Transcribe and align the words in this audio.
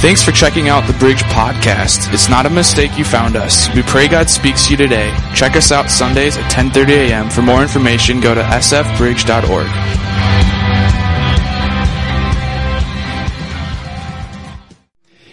Thanks 0.00 0.22
for 0.22 0.32
checking 0.32 0.70
out 0.70 0.86
the 0.86 0.94
Bridge 0.94 1.22
Podcast. 1.24 2.10
It's 2.14 2.30
not 2.30 2.46
a 2.46 2.50
mistake 2.50 2.96
you 2.96 3.04
found 3.04 3.36
us. 3.36 3.68
We 3.74 3.82
pray 3.82 4.08
God 4.08 4.30
speaks 4.30 4.64
to 4.64 4.70
you 4.70 4.78
today. 4.78 5.14
Check 5.34 5.56
us 5.56 5.70
out 5.70 5.90
Sundays 5.90 6.38
at 6.38 6.50
10:30 6.50 7.10
a.m. 7.10 7.28
For 7.28 7.42
more 7.42 7.60
information, 7.60 8.18
go 8.18 8.34
to 8.34 8.40
sfbridge.org. 8.40 9.66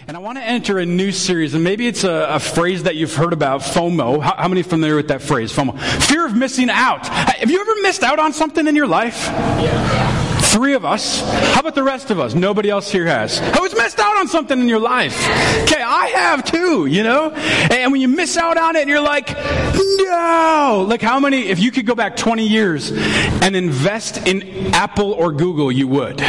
And 0.06 0.14
I 0.14 0.20
want 0.20 0.36
to 0.36 0.44
enter 0.44 0.78
a 0.78 0.84
new 0.84 1.12
series, 1.12 1.54
and 1.54 1.64
maybe 1.64 1.86
it's 1.86 2.04
a, 2.04 2.26
a 2.28 2.38
phrase 2.38 2.82
that 2.82 2.94
you've 2.94 3.14
heard 3.14 3.32
about, 3.32 3.62
FOMO. 3.62 4.20
How, 4.20 4.36
how 4.36 4.48
many 4.48 4.62
familiar 4.62 4.96
with 4.96 5.08
that 5.08 5.22
phrase, 5.22 5.50
FOMO? 5.50 5.80
Fear 5.80 6.26
of 6.26 6.36
missing 6.36 6.68
out. 6.68 7.06
Have 7.08 7.50
you 7.50 7.58
ever 7.58 7.80
missed 7.80 8.02
out 8.02 8.18
on 8.18 8.34
something 8.34 8.66
in 8.66 8.76
your 8.76 8.86
life? 8.86 9.28
Yeah. 9.28 10.27
Three 10.58 10.74
of 10.74 10.84
us. 10.84 11.20
How 11.54 11.60
about 11.60 11.76
the 11.76 11.84
rest 11.84 12.10
of 12.10 12.18
us? 12.18 12.34
Nobody 12.34 12.68
else 12.68 12.90
here 12.90 13.06
has. 13.06 13.38
Who's 13.56 13.72
missed 13.76 14.00
out 14.00 14.16
on 14.16 14.26
something 14.26 14.58
in 14.58 14.68
your 14.68 14.80
life? 14.80 15.14
Okay, 15.62 15.80
I 15.80 16.08
have 16.16 16.42
too, 16.42 16.86
you 16.86 17.04
know? 17.04 17.30
And 17.30 17.92
when 17.92 18.00
you 18.00 18.08
miss 18.08 18.36
out 18.36 18.58
on 18.58 18.74
it 18.74 18.80
and 18.80 18.90
you're 18.90 19.00
like, 19.00 19.28
no! 19.38 20.84
Like 20.88 21.00
how 21.00 21.20
many, 21.20 21.42
if 21.42 21.60
you 21.60 21.70
could 21.70 21.86
go 21.86 21.94
back 21.94 22.16
20 22.16 22.44
years 22.44 22.90
and 22.90 23.54
invest 23.54 24.26
in 24.26 24.74
Apple 24.74 25.12
or 25.12 25.30
Google, 25.30 25.70
you 25.70 25.86
would. 25.86 26.20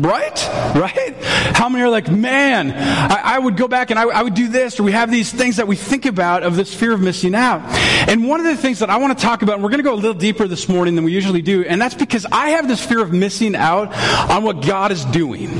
Right? 0.00 0.50
Right? 0.74 1.14
How 1.54 1.68
many 1.68 1.84
are 1.84 1.88
like, 1.88 2.10
man, 2.10 2.72
I, 2.72 3.36
I 3.36 3.38
would 3.38 3.56
go 3.56 3.68
back 3.68 3.90
and 3.90 3.98
I, 3.98 4.04
I, 4.04 4.22
would 4.22 4.34
do 4.34 4.48
this, 4.48 4.80
or 4.80 4.82
we 4.82 4.92
have 4.92 5.10
these 5.10 5.32
things 5.32 5.56
that 5.56 5.68
we 5.68 5.76
think 5.76 6.04
about 6.04 6.42
of 6.42 6.56
this 6.56 6.74
fear 6.74 6.92
of 6.92 7.00
missing 7.00 7.34
out. 7.34 7.62
And 8.08 8.26
one 8.28 8.40
of 8.40 8.46
the 8.46 8.56
things 8.56 8.80
that 8.80 8.90
I 8.90 8.96
want 8.96 9.16
to 9.16 9.24
talk 9.24 9.42
about, 9.42 9.54
and 9.54 9.62
we're 9.62 9.70
going 9.70 9.78
to 9.78 9.84
go 9.84 9.94
a 9.94 9.96
little 9.96 10.14
deeper 10.14 10.48
this 10.48 10.68
morning 10.68 10.94
than 10.96 11.04
we 11.04 11.12
usually 11.12 11.42
do, 11.42 11.64
and 11.64 11.80
that's 11.80 11.94
because 11.94 12.26
I 12.26 12.50
have 12.50 12.66
this 12.66 12.84
fear 12.84 13.02
of 13.02 13.12
missing 13.12 13.54
out 13.54 13.94
on 14.30 14.42
what 14.42 14.66
God 14.66 14.90
is 14.90 15.04
doing. 15.06 15.50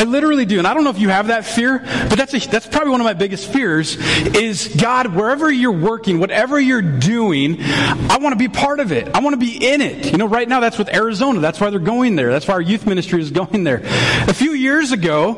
I 0.00 0.04
literally 0.04 0.46
do. 0.46 0.56
And 0.56 0.66
I 0.66 0.72
don't 0.72 0.82
know 0.82 0.88
if 0.88 0.98
you 0.98 1.10
have 1.10 1.26
that 1.26 1.44
fear, 1.44 1.78
but 1.78 2.16
that's, 2.16 2.32
a, 2.32 2.38
that's 2.48 2.66
probably 2.66 2.90
one 2.90 3.02
of 3.02 3.04
my 3.04 3.12
biggest 3.12 3.52
fears 3.52 3.96
is 4.34 4.74
God, 4.80 5.14
wherever 5.14 5.50
you're 5.50 5.72
working, 5.72 6.20
whatever 6.20 6.58
you're 6.58 6.80
doing, 6.80 7.58
I 7.60 8.16
want 8.18 8.32
to 8.32 8.38
be 8.38 8.48
part 8.48 8.80
of 8.80 8.92
it. 8.92 9.14
I 9.14 9.20
want 9.20 9.34
to 9.34 9.36
be 9.36 9.58
in 9.58 9.82
it. 9.82 10.10
You 10.10 10.16
know, 10.16 10.26
right 10.26 10.48
now 10.48 10.60
that's 10.60 10.78
with 10.78 10.88
Arizona. 10.88 11.40
That's 11.40 11.60
why 11.60 11.68
they're 11.68 11.78
going 11.78 12.16
there. 12.16 12.32
That's 12.32 12.48
why 12.48 12.54
our 12.54 12.62
youth 12.62 12.86
ministry 12.86 13.20
is 13.20 13.30
going 13.30 13.62
there. 13.62 13.82
A 13.84 14.32
few 14.32 14.52
years 14.52 14.90
ago, 14.92 15.36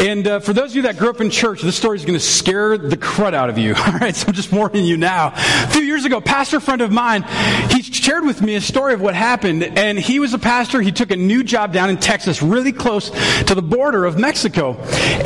and 0.00 0.26
uh, 0.26 0.40
for 0.40 0.54
those 0.54 0.70
of 0.70 0.76
you 0.76 0.82
that 0.82 0.98
grew 0.98 1.10
up 1.10 1.20
in 1.20 1.30
church, 1.30 1.62
this 1.62 1.76
story 1.76 1.96
is 1.96 2.04
going 2.04 2.18
to 2.18 2.24
scare 2.24 2.76
the 2.76 2.96
crud 2.96 3.32
out 3.32 3.48
of 3.48 3.58
you. 3.58 3.74
All 3.78 3.92
right, 3.92 4.16
so 4.16 4.26
I'm 4.26 4.34
just 4.34 4.50
warning 4.50 4.84
you 4.84 4.96
now. 4.96 5.34
A 5.36 5.68
few 5.68 5.82
years 5.82 6.04
ago, 6.04 6.20
pastor 6.20 6.58
friend 6.58 6.80
of 6.80 6.90
mine, 6.90 7.22
he 7.70 7.80
shared 7.82 8.24
with 8.24 8.42
me 8.42 8.56
a 8.56 8.60
story 8.60 8.92
of 8.92 9.00
what 9.00 9.14
happened, 9.14 9.62
and 9.62 9.96
he 9.96 10.18
was 10.18 10.34
a 10.34 10.38
pastor. 10.38 10.80
He 10.80 10.90
took 10.90 11.12
a 11.12 11.16
new 11.16 11.44
job 11.44 11.72
down 11.72 11.90
in 11.90 11.98
Texas, 11.98 12.42
really 12.42 12.72
close 12.72 13.10
to 13.44 13.54
the 13.54 13.62
border 13.62 13.99
border 14.00 14.06
of 14.06 14.18
Mexico. 14.18 14.76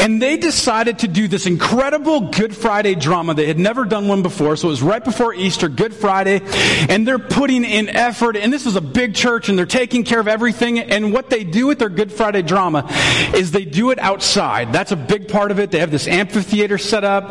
And 0.00 0.20
they 0.20 0.36
decided 0.36 1.00
to 1.00 1.08
do 1.08 1.28
this 1.28 1.46
incredible 1.46 2.32
Good 2.32 2.56
Friday 2.56 2.94
drama. 2.94 3.34
They 3.34 3.46
had 3.46 3.58
never 3.58 3.84
done 3.84 4.08
one 4.08 4.22
before, 4.22 4.56
so 4.56 4.68
it 4.68 4.70
was 4.70 4.82
right 4.82 5.04
before 5.04 5.34
Easter, 5.34 5.68
Good 5.68 5.94
Friday, 5.94 6.40
and 6.88 7.06
they're 7.06 7.18
putting 7.18 7.64
in 7.64 7.88
effort. 7.88 8.36
And 8.36 8.52
this 8.52 8.66
is 8.66 8.76
a 8.76 8.80
big 8.80 9.14
church, 9.14 9.48
and 9.48 9.58
they're 9.58 9.66
taking 9.66 10.04
care 10.04 10.20
of 10.20 10.28
everything. 10.28 10.78
And 10.80 11.12
what 11.12 11.30
they 11.30 11.44
do 11.44 11.68
with 11.68 11.78
their 11.78 11.88
Good 11.88 12.12
Friday 12.12 12.42
drama 12.42 12.86
is 13.34 13.52
they 13.52 13.64
do 13.64 13.90
it 13.90 13.98
outside. 13.98 14.72
That's 14.72 14.92
a 14.92 14.96
big 14.96 15.28
part 15.28 15.50
of 15.50 15.58
it. 15.58 15.70
They 15.70 15.78
have 15.78 15.90
this 15.90 16.08
amphitheater 16.08 16.78
set 16.78 17.04
up, 17.04 17.24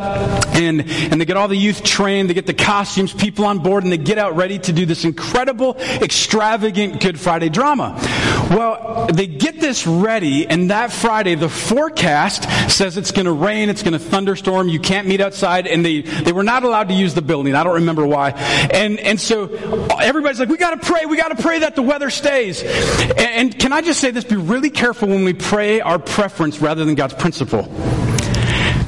and, 0.55 0.81
and 0.89 1.19
they 1.19 1.25
get 1.25 1.37
all 1.37 1.47
the 1.47 1.57
youth 1.57 1.83
trained, 1.83 2.29
they 2.29 2.33
get 2.33 2.47
the 2.47 2.53
costumes, 2.53 3.13
people 3.13 3.45
on 3.45 3.59
board, 3.59 3.83
and 3.83 3.91
they 3.91 3.97
get 3.97 4.17
out 4.17 4.35
ready 4.35 4.59
to 4.59 4.71
do 4.71 4.85
this 4.85 5.03
incredible, 5.03 5.75
extravagant 5.77 7.01
Good 7.01 7.19
Friday 7.19 7.49
drama. 7.49 7.99
Well, 8.49 9.07
they 9.11 9.27
get 9.27 9.59
this 9.59 9.87
ready, 9.87 10.47
and 10.47 10.69
that 10.69 10.91
Friday, 10.91 11.35
the 11.35 11.49
forecast 11.49 12.43
says 12.69 12.97
it's 12.97 13.11
going 13.11 13.25
to 13.25 13.31
rain, 13.31 13.69
it's 13.69 13.83
going 13.83 13.93
to 13.93 13.99
thunderstorm, 13.99 14.69
you 14.69 14.79
can't 14.79 15.07
meet 15.07 15.21
outside, 15.21 15.67
and 15.67 15.85
they, 15.85 16.01
they 16.01 16.31
were 16.31 16.43
not 16.43 16.63
allowed 16.63 16.89
to 16.89 16.93
use 16.93 17.13
the 17.13 17.21
building. 17.21 17.55
I 17.55 17.63
don't 17.63 17.75
remember 17.75 18.05
why. 18.05 18.31
And, 18.31 18.99
and 18.99 19.19
so 19.19 19.47
everybody's 20.01 20.39
like, 20.39 20.49
we 20.49 20.57
got 20.57 20.81
to 20.81 20.85
pray, 20.85 21.05
we 21.05 21.17
got 21.17 21.35
to 21.35 21.41
pray 21.41 21.59
that 21.59 21.75
the 21.75 21.81
weather 21.81 22.09
stays. 22.09 22.61
And, 22.61 23.19
and 23.19 23.59
can 23.59 23.73
I 23.73 23.81
just 23.81 23.99
say 23.99 24.11
this? 24.11 24.23
Be 24.23 24.35
really 24.35 24.69
careful 24.69 25.07
when 25.07 25.23
we 25.23 25.33
pray 25.33 25.81
our 25.81 25.99
preference 25.99 26.59
rather 26.59 26.85
than 26.85 26.95
God's 26.95 27.13
principle. 27.13 27.63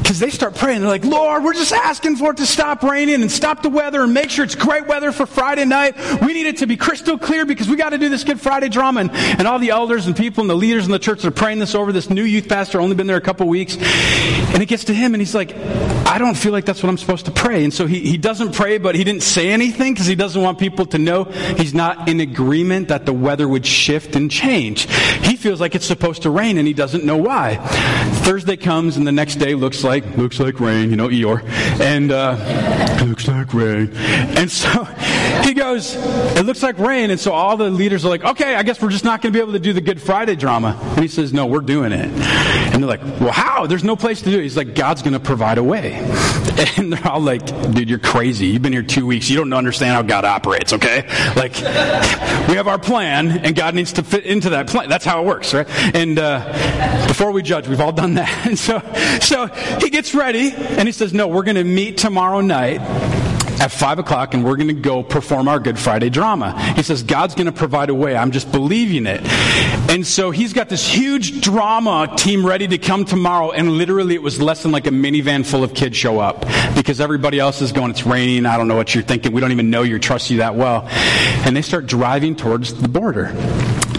Because 0.05 0.19
they 0.19 0.29
start 0.29 0.53
praying. 0.53 0.81
They're 0.81 0.89
like, 0.89 1.03
Lord, 1.03 1.43
we're 1.43 1.55
just 1.55 1.73
asking 1.73 2.17
for 2.17 2.29
it 2.29 2.37
to 2.37 2.45
stop 2.45 2.83
raining 2.83 3.23
and 3.23 3.31
stop 3.31 3.63
the 3.63 3.69
weather 3.69 4.03
and 4.03 4.13
make 4.13 4.29
sure 4.29 4.45
it's 4.45 4.53
great 4.53 4.85
weather 4.85 5.11
for 5.11 5.25
Friday 5.25 5.65
night. 5.65 5.95
We 6.21 6.31
need 6.31 6.45
it 6.45 6.57
to 6.57 6.67
be 6.67 6.77
crystal 6.77 7.17
clear 7.17 7.43
because 7.43 7.67
we 7.67 7.75
got 7.75 7.89
to 7.89 7.97
do 7.97 8.07
this 8.07 8.23
Good 8.23 8.39
Friday 8.39 8.69
drama. 8.69 8.99
And, 8.99 9.11
and 9.11 9.47
all 9.47 9.57
the 9.57 9.71
elders 9.71 10.05
and 10.05 10.15
people 10.15 10.41
and 10.41 10.49
the 10.49 10.55
leaders 10.55 10.85
in 10.85 10.91
the 10.91 10.99
church 10.99 11.25
are 11.25 11.31
praying 11.31 11.57
this 11.57 11.73
over. 11.73 11.91
This 11.91 12.11
new 12.11 12.23
youth 12.23 12.47
pastor, 12.47 12.79
only 12.79 12.95
been 12.95 13.07
there 13.07 13.17
a 13.17 13.21
couple 13.21 13.47
weeks. 13.47 13.77
And 13.77 14.61
it 14.61 14.67
gets 14.67 14.83
to 14.83 14.93
him 14.93 15.15
and 15.15 15.21
he's 15.21 15.33
like, 15.33 15.55
I 15.55 16.19
don't 16.19 16.35
feel 16.37 16.51
like 16.51 16.65
that's 16.65 16.83
what 16.83 16.89
I'm 16.89 16.99
supposed 16.99 17.25
to 17.25 17.31
pray. 17.31 17.63
And 17.63 17.73
so 17.73 17.87
he, 17.87 18.01
he 18.01 18.17
doesn't 18.17 18.53
pray, 18.53 18.77
but 18.77 18.93
he 18.93 19.03
didn't 19.03 19.23
say 19.23 19.49
anything 19.49 19.95
because 19.95 20.05
he 20.05 20.13
doesn't 20.13 20.39
want 20.39 20.59
people 20.59 20.85
to 20.85 20.99
know 20.99 21.23
he's 21.23 21.73
not 21.73 22.07
in 22.07 22.19
agreement 22.19 22.89
that 22.89 23.07
the 23.07 23.13
weather 23.13 23.47
would 23.47 23.65
shift 23.65 24.15
and 24.15 24.29
change. 24.29 24.87
He 25.23 25.35
feels 25.35 25.59
like 25.59 25.73
it's 25.73 25.87
supposed 25.87 26.21
to 26.21 26.29
rain 26.29 26.59
and 26.59 26.67
he 26.67 26.75
doesn't 26.75 27.03
know 27.03 27.17
why. 27.17 27.55
Thursday 28.23 28.55
comes 28.55 28.97
and 28.97 29.07
the 29.07 29.11
next 29.11 29.35
day 29.35 29.55
looks 29.55 29.83
like 29.83 29.94
like, 30.01 30.17
looks 30.17 30.39
like 30.39 30.59
rain, 30.59 30.89
you 30.89 30.95
know, 30.95 31.07
Eeyore. 31.07 31.43
And, 31.79 32.11
uh, 32.11 33.05
looks 33.05 33.27
like 33.27 33.53
rain. 33.53 33.91
And 33.95 34.51
so 34.51 34.83
he 35.43 35.53
goes, 35.53 35.95
it 35.95 36.45
looks 36.45 36.63
like 36.63 36.77
rain. 36.77 37.11
And 37.11 37.19
so 37.19 37.33
all 37.33 37.57
the 37.57 37.69
leaders 37.69 38.05
are 38.05 38.09
like, 38.09 38.23
okay, 38.23 38.55
I 38.55 38.63
guess 38.63 38.81
we're 38.81 38.89
just 38.89 39.03
not 39.03 39.21
going 39.21 39.31
to 39.31 39.37
be 39.37 39.41
able 39.41 39.53
to 39.53 39.59
do 39.59 39.73
the 39.73 39.81
Good 39.81 40.01
Friday 40.01 40.35
drama. 40.35 40.77
And 40.81 40.99
he 40.99 41.07
says, 41.07 41.33
no, 41.33 41.45
we're 41.45 41.61
doing 41.61 41.91
it. 41.91 42.05
And 42.05 42.83
they're 42.83 42.89
like, 42.89 43.03
well, 43.19 43.31
how? 43.31 43.67
There's 43.67 43.83
no 43.83 43.95
place 43.95 44.21
to 44.21 44.31
do 44.31 44.39
it. 44.39 44.43
He's 44.43 44.57
like, 44.57 44.75
God's 44.75 45.01
going 45.01 45.13
to 45.13 45.19
provide 45.19 45.57
a 45.57 45.63
way. 45.63 46.01
And 46.77 46.91
they're 46.91 47.07
all 47.07 47.19
like, 47.19 47.45
dude, 47.73 47.89
you're 47.89 47.99
crazy. 47.99 48.47
You've 48.47 48.61
been 48.61 48.71
here 48.71 48.83
two 48.83 49.05
weeks. 49.05 49.29
You 49.29 49.35
don't 49.35 49.51
understand 49.51 49.91
how 49.91 50.01
God 50.01 50.23
operates, 50.23 50.71
okay? 50.71 51.05
Like, 51.35 51.53
we 52.49 52.55
have 52.55 52.67
our 52.67 52.79
plan, 52.79 53.45
and 53.45 53.55
God 53.55 53.75
needs 53.75 53.93
to 53.93 54.03
fit 54.03 54.25
into 54.25 54.51
that 54.51 54.67
plan. 54.67 54.87
That's 54.87 55.03
how 55.03 55.21
it 55.21 55.25
works, 55.25 55.53
right? 55.53 55.67
And 55.93 56.17
uh, 56.17 57.07
before 57.07 57.31
we 57.31 57.41
judge, 57.41 57.67
we've 57.67 57.81
all 57.81 57.91
done 57.91 58.13
that. 58.15 58.47
And 58.47 58.57
so, 58.57 58.79
so 59.21 59.47
he 59.85 59.91
gets 59.91 60.15
ready, 60.15 60.51
and 60.51 60.87
he 60.87 60.91
says, 60.91 61.13
no, 61.13 61.27
we're 61.27 61.43
going 61.43 61.57
to 61.57 61.63
meet 61.63 61.99
tomorrow 61.99 62.41
night 62.41 62.81
at 63.61 63.71
5 63.71 63.99
o'clock 63.99 64.33
and 64.33 64.43
we're 64.43 64.55
going 64.55 64.67
to 64.67 64.73
go 64.73 65.03
perform 65.03 65.47
our 65.47 65.59
Good 65.59 65.77
Friday 65.77 66.09
drama. 66.09 66.59
He 66.73 66.81
says, 66.81 67.03
God's 67.03 67.35
going 67.35 67.45
to 67.45 67.51
provide 67.51 67.91
a 67.91 67.93
way. 67.93 68.15
I'm 68.15 68.31
just 68.31 68.51
believing 68.51 69.05
it. 69.05 69.21
And 69.89 70.05
so 70.05 70.31
he's 70.31 70.53
got 70.53 70.69
this 70.69 70.85
huge 70.85 71.39
drama 71.39 72.11
team 72.17 72.43
ready 72.43 72.67
to 72.67 72.79
come 72.79 73.05
tomorrow. 73.05 73.51
And 73.51 73.77
literally 73.77 74.15
it 74.15 74.23
was 74.23 74.41
less 74.41 74.63
than 74.63 74.71
like 74.71 74.87
a 74.87 74.91
minivan 74.91 75.45
full 75.45 75.63
of 75.63 75.75
kids 75.75 75.95
show 75.95 76.19
up 76.19 76.41
because 76.75 76.99
everybody 76.99 77.39
else 77.39 77.61
is 77.61 77.71
going, 77.71 77.91
it's 77.91 78.05
raining. 78.05 78.47
I 78.47 78.57
don't 78.57 78.67
know 78.67 78.75
what 78.75 78.95
you're 78.95 79.03
thinking. 79.03 79.33
We 79.33 79.39
don't 79.39 79.51
even 79.51 79.69
know 79.69 79.83
you 79.83 79.99
trust 79.99 80.31
you 80.31 80.39
that 80.39 80.55
well. 80.55 80.87
And 81.45 81.55
they 81.55 81.61
start 81.61 81.85
driving 81.85 82.35
towards 82.35 82.73
the 82.73 82.89
border 82.89 83.27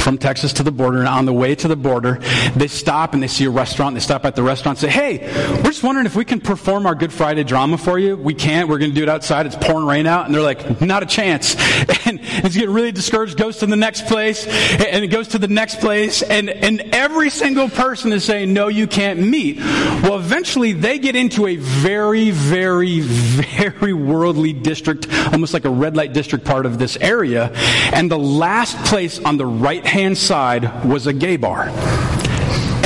from 0.07 0.19
Texas 0.19 0.53
to 0.53 0.63
the 0.63 0.71
border, 0.71 1.01
and 1.01 1.09
on 1.09 1.25
the 1.25 1.33
way 1.33 1.57
to 1.57 1.67
the 1.67 1.75
border, 1.75 2.21
they 2.55 2.69
stop 2.69 3.13
and 3.13 3.21
they 3.21 3.27
see 3.27 3.45
a 3.45 3.51
restaurant. 3.51 3.97
They 3.97 4.01
stop 4.01 4.25
at 4.25 4.37
the 4.37 4.43
restaurant 4.45 4.81
and 4.81 4.89
say, 4.89 4.97
Hey, 4.97 5.57
we're 5.57 5.73
just 5.73 5.83
wondering 5.83 6.07
if 6.07 6.15
we 6.15 6.25
can 6.25 6.41
perform 6.41 6.87
our 6.87 6.95
Good 6.95 7.13
Friday 7.13 7.43
drama 7.43 7.77
for 7.77 7.99
you. 7.99 8.17
We 8.17 8.33
can't. 8.33 8.69
We're 8.69 8.79
going 8.79 8.93
to 8.93 8.95
do 8.95 9.03
it 9.03 9.09
outside. 9.09 9.47
It's 9.47 9.57
pouring 9.57 9.85
rain 9.85 10.07
out. 10.07 10.27
And 10.27 10.33
they're 10.33 10.43
like, 10.43 10.81
Not 10.81 11.03
a 11.03 11.07
chance. 11.07 11.57
And 12.07 12.21
he's 12.21 12.55
getting 12.55 12.73
really 12.73 12.93
discouraged, 12.93 13.37
goes 13.37 13.57
to 13.59 13.67
the 13.67 13.75
next 13.75 14.07
place, 14.07 14.47
and 14.47 15.05
it 15.05 15.09
goes 15.09 15.27
to 15.29 15.41
the 15.41 15.49
next 15.49 15.81
place, 15.81 16.23
and, 16.23 16.49
and 16.49 16.81
every 16.95 17.31
single 17.31 17.69
person 17.69 18.13
is 18.13 18.23
saying, 18.23 18.53
No, 18.53 18.69
you 18.69 18.87
can't 18.87 19.19
meet. 19.19 19.59
Well, 19.59 20.17
eventually 20.17 20.73
they 20.73 21.01
get 21.01 21.17
into 21.17 21.49
a 21.49 21.57
very, 21.57 22.31
very, 22.31 23.01
very 23.01 23.93
worldly 23.93 24.53
district, 24.53 25.09
almost 25.33 25.53
like 25.53 25.65
a 25.65 25.71
red 25.71 25.97
light 25.97 26.13
district 26.13 26.45
part 26.45 26.65
of 26.65 26.79
this 26.79 26.97
area. 26.99 27.51
And 27.93 28.09
the 28.09 28.21
last 28.21 28.77
place 28.85 29.19
on 29.19 29.37
the 29.37 29.47
right 29.47 29.85
hand 29.85 29.96
side 30.15 30.85
was 30.85 31.07
a 31.07 31.13
gay 31.15 31.39
bar. 31.39 31.71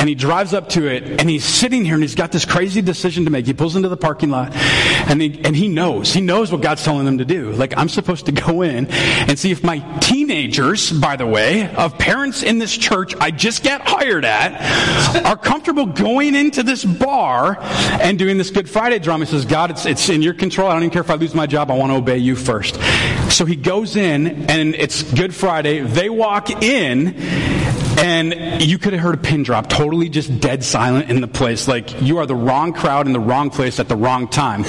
And 0.01 0.09
he 0.09 0.15
drives 0.15 0.55
up 0.55 0.69
to 0.69 0.87
it 0.87 1.03
and 1.21 1.29
he's 1.29 1.45
sitting 1.45 1.85
here 1.85 1.93
and 1.93 2.01
he's 2.01 2.15
got 2.15 2.31
this 2.31 2.43
crazy 2.43 2.81
decision 2.81 3.25
to 3.25 3.29
make. 3.29 3.45
He 3.45 3.53
pulls 3.53 3.75
into 3.75 3.87
the 3.87 3.95
parking 3.97 4.31
lot 4.31 4.51
and 4.55 5.21
he, 5.21 5.39
and 5.45 5.55
he 5.55 5.67
knows. 5.67 6.11
He 6.11 6.21
knows 6.21 6.51
what 6.51 6.61
God's 6.61 6.83
telling 6.83 7.05
him 7.05 7.19
to 7.19 7.25
do. 7.25 7.51
Like, 7.51 7.77
I'm 7.77 7.87
supposed 7.87 8.25
to 8.25 8.31
go 8.31 8.63
in 8.63 8.87
and 8.87 9.37
see 9.37 9.51
if 9.51 9.63
my 9.63 9.77
teenagers, 9.99 10.91
by 10.91 11.17
the 11.17 11.27
way, 11.27 11.71
of 11.75 11.99
parents 11.99 12.41
in 12.41 12.57
this 12.57 12.75
church 12.75 13.13
I 13.19 13.29
just 13.29 13.63
got 13.63 13.87
hired 13.87 14.25
at, 14.25 15.23
are 15.23 15.37
comfortable 15.37 15.85
going 15.85 16.33
into 16.33 16.63
this 16.63 16.83
bar 16.83 17.59
and 17.61 18.17
doing 18.17 18.39
this 18.39 18.49
Good 18.49 18.67
Friday 18.67 18.97
drama. 18.97 19.25
He 19.25 19.29
says, 19.29 19.45
God, 19.45 19.69
it's, 19.69 19.85
it's 19.85 20.09
in 20.09 20.23
your 20.23 20.33
control. 20.33 20.67
I 20.67 20.73
don't 20.73 20.81
even 20.81 20.93
care 20.93 21.03
if 21.03 21.11
I 21.11 21.13
lose 21.13 21.35
my 21.35 21.45
job. 21.45 21.69
I 21.69 21.77
want 21.77 21.91
to 21.91 21.97
obey 21.97 22.17
you 22.17 22.35
first. 22.35 22.79
So 23.29 23.45
he 23.45 23.55
goes 23.55 23.95
in 23.95 24.49
and 24.49 24.73
it's 24.73 25.03
Good 25.03 25.35
Friday. 25.35 25.81
They 25.81 26.09
walk 26.09 26.49
in 26.49 27.60
and 28.01 28.61
you 28.63 28.77
could 28.77 28.93
have 28.93 29.01
heard 29.01 29.15
a 29.15 29.19
pin 29.19 29.43
drop, 29.43 29.69
totally 29.69 30.09
just 30.09 30.39
dead 30.39 30.63
silent 30.63 31.09
in 31.09 31.21
the 31.21 31.27
place. 31.27 31.67
Like, 31.67 32.01
you 32.01 32.17
are 32.17 32.25
the 32.25 32.35
wrong 32.35 32.73
crowd 32.73 33.07
in 33.07 33.13
the 33.13 33.19
wrong 33.19 33.49
place 33.49 33.79
at 33.79 33.87
the 33.87 33.95
wrong 33.95 34.27
time. 34.27 34.63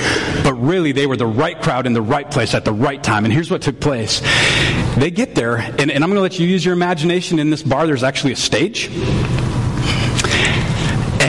But 0.44 0.54
really, 0.54 0.92
they 0.92 1.06
were 1.06 1.16
the 1.16 1.26
right 1.26 1.60
crowd 1.60 1.86
in 1.86 1.92
the 1.94 2.02
right 2.02 2.30
place 2.30 2.54
at 2.54 2.64
the 2.64 2.72
right 2.72 3.02
time. 3.02 3.24
And 3.24 3.32
here's 3.32 3.50
what 3.50 3.62
took 3.62 3.80
place. 3.80 4.20
They 4.96 5.10
get 5.10 5.34
there, 5.34 5.56
and, 5.56 5.90
and 5.90 6.04
I'm 6.04 6.10
going 6.10 6.16
to 6.16 6.20
let 6.20 6.38
you 6.38 6.46
use 6.46 6.64
your 6.64 6.74
imagination 6.74 7.38
in 7.38 7.50
this 7.50 7.62
bar. 7.62 7.86
There's 7.86 8.02
actually 8.02 8.32
a 8.32 8.36
stage 8.36 8.90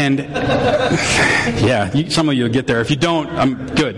And 0.04 0.20
yeah, 1.64 1.94
you, 1.94 2.10
some 2.10 2.28
of 2.28 2.36
you 2.36 2.44
will 2.44 2.52
get 2.52 2.68
there. 2.68 2.82
If 2.82 2.90
you 2.90 2.98
don't, 2.98 3.30
I'm 3.30 3.74
good. 3.74 3.96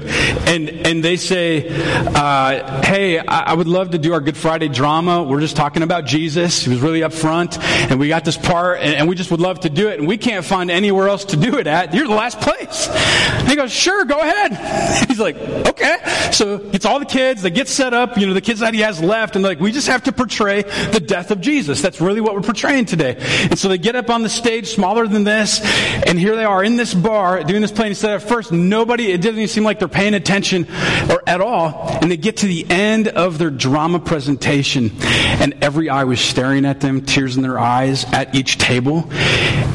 And 0.47 0.69
and 0.69 1.03
they 1.03 1.17
say, 1.17 1.67
uh, 1.67 2.83
"Hey, 2.83 3.17
I, 3.17 3.39
I, 3.39 3.53
would 3.55 3.67
love 3.67 3.89
to 3.91 3.97
do 3.97 4.13
our 4.13 4.21
Good 4.21 4.37
Friday 4.37 4.67
drama. 4.67 5.23
We're 5.23 5.39
just 5.39 5.55
talking 5.55 5.81
about 5.81 6.05
Jesus. 6.05 6.63
He 6.63 6.69
was 6.69 6.79
really 6.79 7.01
up 7.01 7.11
front, 7.11 7.57
and 7.59 7.99
we 7.99 8.07
got 8.07 8.23
this 8.23 8.37
part, 8.37 8.81
and, 8.81 8.93
and 8.93 9.09
we 9.09 9.15
just 9.15 9.31
would 9.31 9.39
love 9.39 9.61
to 9.61 9.69
do 9.71 9.89
it, 9.89 9.97
and 9.97 10.07
we 10.07 10.17
can't 10.17 10.45
find 10.45 10.69
anywhere 10.69 11.09
else 11.09 11.25
to 11.25 11.37
do 11.37 11.57
it 11.57 11.65
at. 11.65 11.91
You're 11.95 12.07
the 12.07 12.13
last 12.13 12.39
place." 12.39 12.87
And 12.87 13.47
he 13.47 13.55
goes, 13.55 13.73
"Sure, 13.73 14.05
go 14.05 14.19
ahead." 14.19 15.07
He's 15.07 15.19
like, 15.19 15.37
"Okay." 15.37 15.97
So 16.31 16.69
it's 16.71 16.85
all 16.85 16.99
the 16.99 17.05
kids. 17.05 17.41
They 17.41 17.49
get 17.49 17.67
set 17.67 17.95
up. 17.95 18.15
You 18.15 18.27
know, 18.27 18.33
the 18.35 18.41
kids 18.41 18.59
that 18.59 18.75
he 18.75 18.81
has 18.81 19.01
left, 19.01 19.35
and 19.35 19.43
like, 19.43 19.59
we 19.59 19.71
just 19.71 19.87
have 19.87 20.03
to 20.03 20.11
portray 20.11 20.61
the 20.61 20.99
death 20.99 21.31
of 21.31 21.41
Jesus. 21.41 21.81
That's 21.81 21.99
really 21.99 22.21
what 22.21 22.35
we're 22.35 22.41
portraying 22.41 22.85
today. 22.85 23.15
And 23.49 23.57
so 23.57 23.69
they 23.69 23.79
get 23.79 23.95
up 23.95 24.11
on 24.11 24.21
the 24.21 24.29
stage, 24.29 24.67
smaller 24.67 25.07
than 25.07 25.23
this, 25.23 25.61
and 26.07 26.19
here 26.19 26.35
they 26.35 26.45
are 26.45 26.63
in 26.63 26.75
this 26.75 26.93
bar 26.93 27.43
doing 27.43 27.61
this 27.61 27.71
play. 27.71 27.93
Said 27.93 28.11
at 28.11 28.21
first, 28.21 28.51
nobody, 28.51 29.11
it 29.11 29.17
doesn't 29.17 29.35
even 29.35 29.47
seem 29.47 29.63
like 29.63 29.79
they're 29.79 29.87
paying 29.87 30.13
attention 30.13 30.67
or 31.09 31.23
at 31.27 31.41
all. 31.41 31.87
And 32.01 32.11
they 32.11 32.17
get 32.17 32.37
to 32.37 32.47
the 32.47 32.65
end 32.69 33.07
of 33.07 33.37
their 33.37 33.49
drama 33.49 33.99
presentation, 33.99 34.91
and 35.01 35.55
every 35.61 35.89
eye 35.89 36.03
was 36.03 36.19
staring 36.19 36.65
at 36.65 36.81
them, 36.81 37.01
tears 37.01 37.37
in 37.37 37.43
their 37.43 37.59
eyes 37.59 38.05
at 38.13 38.35
each 38.35 38.57
table. 38.57 39.07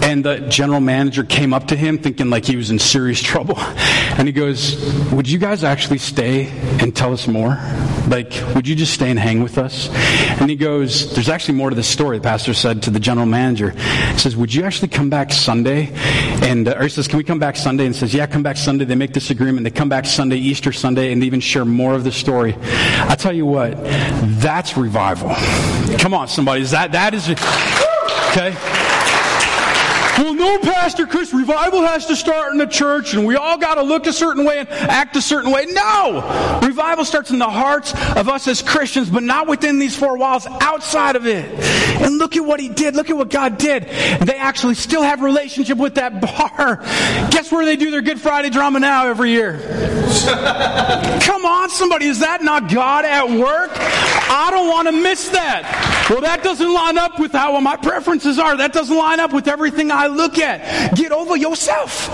And 0.03 0.25
the 0.25 0.41
general 0.49 0.81
manager 0.81 1.25
came 1.25 1.55
up 1.55 1.69
to 1.69 1.77
him 1.77 1.99
thinking 1.99 2.31
like 2.31 2.45
he 2.45 2.57
was 2.57 2.71
in 2.71 2.79
serious 2.79 3.21
trouble. 3.31 3.59
And 3.59 4.27
he 4.27 4.33
goes, 4.33 4.77
Would 5.13 5.29
you 5.29 5.39
guys 5.39 5.65
actually 5.65 5.99
stay 5.99 6.49
and 6.81 6.95
tell 6.95 7.13
us 7.13 7.27
more? 7.27 7.57
Like, 8.11 8.33
would 8.57 8.67
you 8.67 8.75
just 8.75 8.93
stay 8.93 9.09
and 9.09 9.19
hang 9.19 9.41
with 9.41 9.57
us? 9.57 9.89
And 10.41 10.51
he 10.51 10.57
goes, 10.57 11.15
There's 11.15 11.29
actually 11.29 11.55
more 11.55 11.71
to 11.71 11.77
the 11.77 11.83
story, 11.83 12.19
the 12.19 12.25
pastor 12.25 12.55
said 12.55 12.83
to 12.83 12.91
the 12.91 12.99
general 12.99 13.27
manager. 13.27 13.71
He 13.71 14.19
says, 14.19 14.37
Would 14.37 14.53
you 14.53 14.65
actually 14.65 14.89
come 14.89 15.11
back 15.11 15.33
Sunday? 15.33 15.91
And, 16.43 16.67
uh, 16.67 16.77
or 16.77 16.83
he 16.83 16.89
says, 16.89 17.07
Can 17.07 17.19
we 17.19 17.25
come 17.25 17.39
back 17.39 17.57
Sunday? 17.57 17.87
And 17.87 17.95
says, 17.95 18.13
Yeah, 18.13 18.27
come 18.27 18.43
back 18.43 18.57
Sunday. 18.57 18.85
They 18.85 18.97
make 18.97 19.13
this 19.13 19.31
agreement. 19.31 19.63
They 19.63 19.71
come 19.71 19.89
back 19.89 20.07
Sunday, 20.07 20.37
Easter 20.37 20.73
Sunday, 20.73 21.13
and 21.13 21.23
even 21.23 21.39
share 21.39 21.65
more 21.65 21.95
of 21.95 22.03
the 22.03 22.13
story. 22.13 22.57
I 22.59 23.15
tell 23.17 23.33
you 23.33 23.47
what, 23.47 23.75
that's 24.41 24.77
revival. 24.77 25.31
Come 25.99 26.13
on, 26.13 26.27
somebody. 26.27 26.63
Is 26.63 26.73
that, 26.73 26.93
that 26.93 27.15
is, 27.15 27.29
okay? 28.31 28.80
Well, 30.21 30.35
no, 30.35 30.59
Pastor 30.59 31.07
Chris, 31.07 31.33
revival 31.33 31.81
has 31.81 32.05
to 32.07 32.15
start 32.15 32.53
in 32.53 32.59
the 32.59 32.67
church 32.67 33.15
and 33.15 33.25
we 33.25 33.37
all 33.37 33.57
got 33.57 33.77
to 33.77 33.83
look 33.83 34.07
a 34.07 34.13
certain 34.13 34.45
way 34.45 34.59
and 34.59 34.69
act 34.69 35.17
a 35.17 35.23
certain 35.23 35.51
way. 35.51 35.65
No! 35.65 36.61
Revival 36.63 37.07
starts 37.07 37.31
in 37.31 37.39
the 37.39 37.49
hearts 37.49 37.95
of 38.17 38.29
us 38.29 38.47
as 38.47 38.61
Christians, 38.61 39.09
but 39.09 39.23
not 39.23 39.49
within 39.49 39.79
these 39.79 39.97
four 39.97 40.19
walls, 40.19 40.47
outside 40.47 41.17
of 41.17 41.27
it. 41.27 41.49
And 42.03 42.19
look 42.19 42.37
at 42.37 42.45
what 42.45 42.61
he 42.61 42.69
did. 42.69 42.97
Look 42.97 43.09
at 43.09 43.17
what 43.17 43.31
God 43.31 43.57
did. 43.57 43.85
They 43.85 44.37
actually 44.37 44.75
still 44.75 45.03
have 45.03 45.23
relationship 45.23 45.79
with 45.79 45.95
that 45.95 46.21
bar. 46.21 46.77
Guess 47.31 47.51
where 47.51 47.65
they 47.65 47.77
do 47.77 47.91
their 47.91 48.03
Good 48.03 48.21
Friday 48.21 48.51
drama 48.51 48.79
now 48.79 49.07
every 49.07 49.31
year? 49.31 49.59
Come 51.23 51.47
on, 51.47 51.71
somebody. 51.71 52.05
Is 52.05 52.21
that 52.21 52.43
not 52.43 52.71
God 52.71 53.07
at 53.07 53.27
work? 53.27 53.71
I 53.73 54.49
don't 54.51 54.69
want 54.69 54.87
to 54.89 54.93
miss 54.93 55.31
that. 55.31 55.90
Well, 56.11 56.23
that 56.23 56.43
doesn't 56.43 56.75
line 56.75 56.99
up 56.99 57.21
with 57.21 57.31
how 57.31 57.61
my 57.61 57.77
preferences 57.77 58.41
are. 58.41 58.57
That 58.57 58.73
doesn't 58.73 58.97
line 58.97 59.21
up 59.21 59.33
with 59.33 59.47
everything 59.47 59.93
I 59.93 60.09
look 60.09 60.39
at. 60.39 60.97
Get 60.97 61.13
over 61.13 61.37
yourself. 61.37 62.11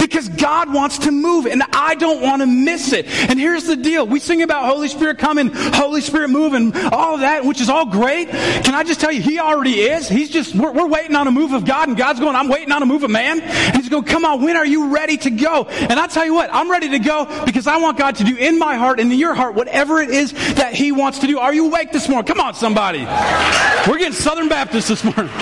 because 0.00 0.28
God 0.28 0.72
wants 0.72 0.98
to 0.98 1.10
move 1.10 1.46
and 1.46 1.62
I 1.72 1.94
don't 1.94 2.22
want 2.22 2.42
to 2.42 2.46
miss 2.46 2.92
it. 2.92 3.06
And 3.06 3.38
here's 3.38 3.64
the 3.64 3.76
deal. 3.76 4.06
We 4.06 4.20
sing 4.20 4.42
about 4.42 4.66
Holy 4.66 4.88
Spirit 4.88 5.18
coming, 5.18 5.50
Holy 5.52 6.00
Spirit 6.00 6.28
moving, 6.28 6.74
all 6.92 7.14
of 7.14 7.20
that, 7.20 7.44
which 7.44 7.60
is 7.60 7.68
all 7.68 7.86
great. 7.86 8.28
Can 8.28 8.74
I 8.74 8.82
just 8.82 9.00
tell 9.00 9.12
you, 9.12 9.22
He 9.22 9.38
already 9.38 9.80
is. 9.80 10.08
He's 10.08 10.30
just, 10.30 10.54
we're, 10.54 10.72
we're 10.72 10.86
waiting 10.86 11.16
on 11.16 11.26
a 11.26 11.32
move 11.32 11.52
of 11.52 11.64
God 11.64 11.88
and 11.88 11.96
God's 11.96 12.20
going, 12.20 12.36
I'm 12.36 12.48
waiting 12.48 12.72
on 12.72 12.82
a 12.82 12.86
move 12.86 13.02
of 13.02 13.10
man. 13.10 13.40
And 13.40 13.76
He's 13.76 13.88
going, 13.88 14.04
come 14.04 14.24
on, 14.24 14.42
when 14.42 14.56
are 14.56 14.66
you 14.66 14.94
ready 14.94 15.16
to 15.18 15.30
go? 15.30 15.64
And 15.64 15.98
I 15.98 16.06
tell 16.06 16.24
you 16.24 16.34
what, 16.34 16.50
I'm 16.52 16.70
ready 16.70 16.90
to 16.90 16.98
go 16.98 17.44
because 17.44 17.66
I 17.66 17.78
want 17.78 17.98
God 17.98 18.16
to 18.16 18.24
do 18.24 18.36
in 18.36 18.58
my 18.58 18.76
heart 18.76 19.00
and 19.00 19.12
in 19.12 19.18
your 19.18 19.34
heart 19.34 19.54
whatever 19.54 20.00
it 20.00 20.10
is 20.10 20.32
that 20.54 20.74
He 20.74 20.92
wants 20.92 21.20
to 21.20 21.26
do. 21.26 21.38
Are 21.38 21.54
you 21.54 21.66
awake 21.66 21.90
this 21.92 22.08
morning? 22.08 22.26
Come 22.26 22.40
on, 22.40 22.43
somebody. 22.52 23.06
We're 23.88 23.98
getting 23.98 24.12
Southern 24.12 24.48
Baptist 24.48 24.88
this 24.88 25.02
morning. 25.02 25.32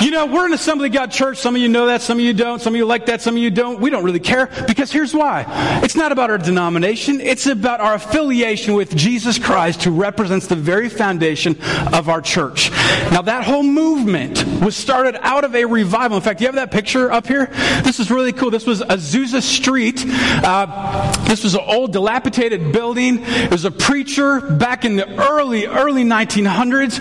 You 0.00 0.10
know, 0.10 0.24
we're 0.24 0.46
an 0.46 0.54
Assembly 0.54 0.88
of 0.88 0.94
God 0.94 1.10
church. 1.10 1.36
Some 1.36 1.54
of 1.54 1.60
you 1.60 1.68
know 1.68 1.86
that, 1.86 2.00
some 2.00 2.18
of 2.18 2.24
you 2.24 2.32
don't. 2.32 2.60
Some 2.62 2.74
of 2.74 2.78
you 2.78 2.86
like 2.86 3.06
that, 3.06 3.20
some 3.20 3.36
of 3.36 3.42
you 3.42 3.50
don't. 3.50 3.80
We 3.80 3.90
don't 3.90 4.02
really 4.02 4.18
care 4.18 4.48
because 4.66 4.90
here's 4.90 5.12
why. 5.12 5.44
It's 5.84 5.94
not 5.94 6.10
about 6.10 6.30
our 6.30 6.38
denomination. 6.38 7.20
It's 7.20 7.46
about 7.46 7.80
our 7.80 7.94
affiliation 7.94 8.72
with 8.72 8.96
Jesus 8.96 9.38
Christ 9.38 9.84
who 9.84 9.90
represents 9.90 10.46
the 10.46 10.56
very 10.56 10.88
foundation 10.88 11.58
of 11.92 12.08
our 12.08 12.22
church. 12.22 12.70
Now 13.10 13.20
that 13.22 13.44
whole 13.44 13.62
movement 13.62 14.42
was 14.62 14.74
started 14.74 15.16
out 15.20 15.44
of 15.44 15.54
a 15.54 15.66
revival. 15.66 16.16
In 16.16 16.22
fact, 16.22 16.40
you 16.40 16.46
have 16.46 16.54
that 16.54 16.70
picture 16.70 17.12
up 17.12 17.26
here? 17.26 17.46
This 17.84 18.00
is 18.00 18.10
really 18.10 18.32
cool. 18.32 18.50
This 18.50 18.66
was 18.66 18.80
Azusa 18.80 19.42
Street. 19.42 20.02
Uh, 20.06 21.12
this 21.24 21.44
was 21.44 21.54
an 21.54 21.60
old 21.66 21.92
dilapidated 21.92 22.72
building. 22.72 23.18
It 23.20 23.50
was 23.50 23.66
a 23.66 23.70
preacher 23.70 24.40
back 24.40 24.86
in 24.86 24.96
the 24.96 25.06
early, 25.20 25.66
early 25.66 26.04
1900s 26.04 27.00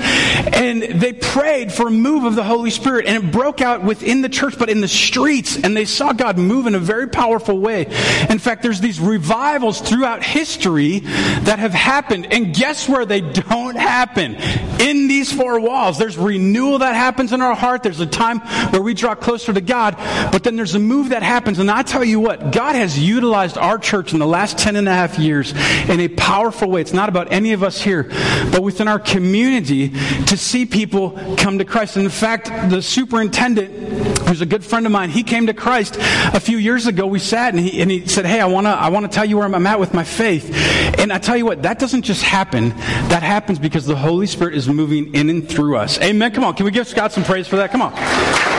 and 0.54 0.84
they 1.02 1.14
prayed 1.14 1.72
for 1.72 1.88
a 1.88 1.92
move 1.92 2.26
of 2.26 2.36
the 2.40 2.46
Holy 2.46 2.70
Spirit 2.70 3.06
and 3.06 3.22
it 3.22 3.32
broke 3.34 3.60
out 3.60 3.84
within 3.84 4.22
the 4.22 4.30
church, 4.30 4.58
but 4.58 4.70
in 4.70 4.80
the 4.80 4.88
streets, 4.88 5.58
and 5.58 5.76
they 5.76 5.84
saw 5.84 6.14
God 6.14 6.38
move 6.38 6.68
in 6.68 6.76
a 6.76 6.80
very 6.80 7.10
powerful 7.10 7.60
way. 7.60 7.86
In 8.30 8.40
fact, 8.40 8.64
there's 8.64 8.80
these 8.80 8.98
revivals 8.98 9.82
throughout 9.82 10.24
history 10.24 11.00
that 11.00 11.60
have 11.60 11.74
happened, 11.74 12.32
and 12.32 12.56
guess 12.56 12.88
where 12.88 13.06
they 13.06 13.20
don't 13.50 13.76
happen? 13.76 14.36
In 14.80 15.10
these 15.10 15.34
four 15.34 15.60
walls. 15.60 15.98
There's 15.98 16.18
renewal 16.18 16.80
that 16.80 16.96
happens 16.96 17.34
in 17.34 17.42
our 17.42 17.56
heart. 17.56 17.84
There's 17.84 18.00
a 18.00 18.06
time 18.06 18.40
where 18.72 18.82
we 18.82 18.94
draw 18.94 19.16
closer 19.16 19.52
to 19.52 19.60
God, 19.60 19.96
but 20.32 20.46
then 20.46 20.56
there's 20.56 20.76
a 20.76 20.80
move 20.80 21.10
that 21.10 21.24
happens, 21.24 21.60
and 21.60 21.70
I 21.70 21.82
tell 21.82 22.06
you 22.06 22.22
what, 22.22 22.54
God 22.54 22.76
has 22.76 22.98
utilized 22.98 23.58
our 23.58 23.78
church 23.78 24.14
in 24.14 24.20
the 24.20 24.28
last 24.28 24.58
ten 24.58 24.78
and 24.78 24.88
a 24.88 24.94
half 24.94 25.20
years 25.20 25.52
in 25.90 26.00
a 26.00 26.08
powerful 26.08 26.70
way. 26.70 26.80
It's 26.80 26.94
not 26.94 27.10
about 27.10 27.34
any 27.34 27.52
of 27.52 27.64
us 27.64 27.82
here, 27.82 28.04
but 28.50 28.64
within 28.64 28.88
our 28.88 29.00
community 29.00 29.90
to 29.90 30.38
see 30.38 30.66
people 30.66 31.36
come 31.36 31.58
to 31.58 31.66
Christ. 31.66 31.98
And 31.98 32.06
in 32.06 32.12
fact, 32.12 32.29
the 32.38 32.80
the 32.80 32.84
superintendent, 32.84 34.20
who's 34.28 34.40
a 34.40 34.46
good 34.46 34.64
friend 34.64 34.86
of 34.86 34.92
mine, 34.92 35.10
he 35.10 35.24
came 35.24 35.48
to 35.48 35.54
Christ 35.54 35.98
a 36.00 36.40
few 36.40 36.58
years 36.58 36.88
ago. 36.88 37.06
We 37.06 37.20
sat 37.20 37.54
and 37.54 37.60
he, 37.60 37.82
and 37.82 37.92
he 37.92 38.08
said, 38.08 38.26
Hey, 38.26 38.40
I 38.40 38.46
want 38.46 38.68
to 38.68 38.72
I 38.72 38.90
wanna 38.90 39.10
tell 39.10 39.26
you 39.26 39.38
where 39.38 39.46
I'm 39.46 39.68
at 39.68 39.80
with 39.80 39.94
my 39.94 40.04
faith. 40.04 40.50
And 40.98 41.12
I 41.12 41.18
tell 41.18 41.36
you 41.36 41.46
what, 41.46 41.64
that 41.64 41.80
doesn't 41.80 42.04
just 42.04 42.24
happen. 42.24 42.70
That 43.10 43.24
happens 43.24 43.60
because 43.60 43.86
the 43.86 43.96
Holy 43.96 44.28
Spirit 44.28 44.56
is 44.56 44.68
moving 44.70 45.14
in 45.14 45.30
and 45.30 45.48
through 45.48 45.78
us. 45.78 46.00
Amen. 46.00 46.32
Come 46.32 46.44
on. 46.44 46.56
Can 46.56 46.66
we 46.66 46.72
give 46.72 46.88
Scott 46.88 47.12
some 47.12 47.24
praise 47.24 47.48
for 47.48 47.58
that? 47.58 47.72
Come 47.72 47.82
on. 47.82 48.59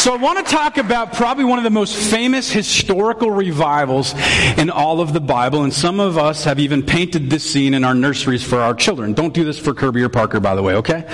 So 0.00 0.14
I 0.14 0.16
want 0.16 0.46
to 0.46 0.50
talk 0.50 0.78
about 0.78 1.12
probably 1.12 1.44
one 1.44 1.58
of 1.58 1.64
the 1.64 1.68
most 1.68 1.94
famous 1.94 2.50
historical 2.50 3.30
revivals 3.30 4.14
in 4.56 4.70
all 4.70 5.02
of 5.02 5.12
the 5.12 5.20
Bible, 5.20 5.62
and 5.62 5.74
some 5.74 6.00
of 6.00 6.16
us 6.16 6.44
have 6.44 6.58
even 6.58 6.82
painted 6.82 7.28
this 7.28 7.44
scene 7.44 7.74
in 7.74 7.84
our 7.84 7.94
nurseries 7.94 8.42
for 8.42 8.60
our 8.60 8.72
children. 8.72 9.12
Don't 9.12 9.34
do 9.34 9.44
this 9.44 9.58
for 9.58 9.74
Kirby 9.74 10.02
or 10.02 10.08
Parker, 10.08 10.40
by 10.40 10.54
the 10.54 10.62
way, 10.62 10.76
okay? 10.76 11.04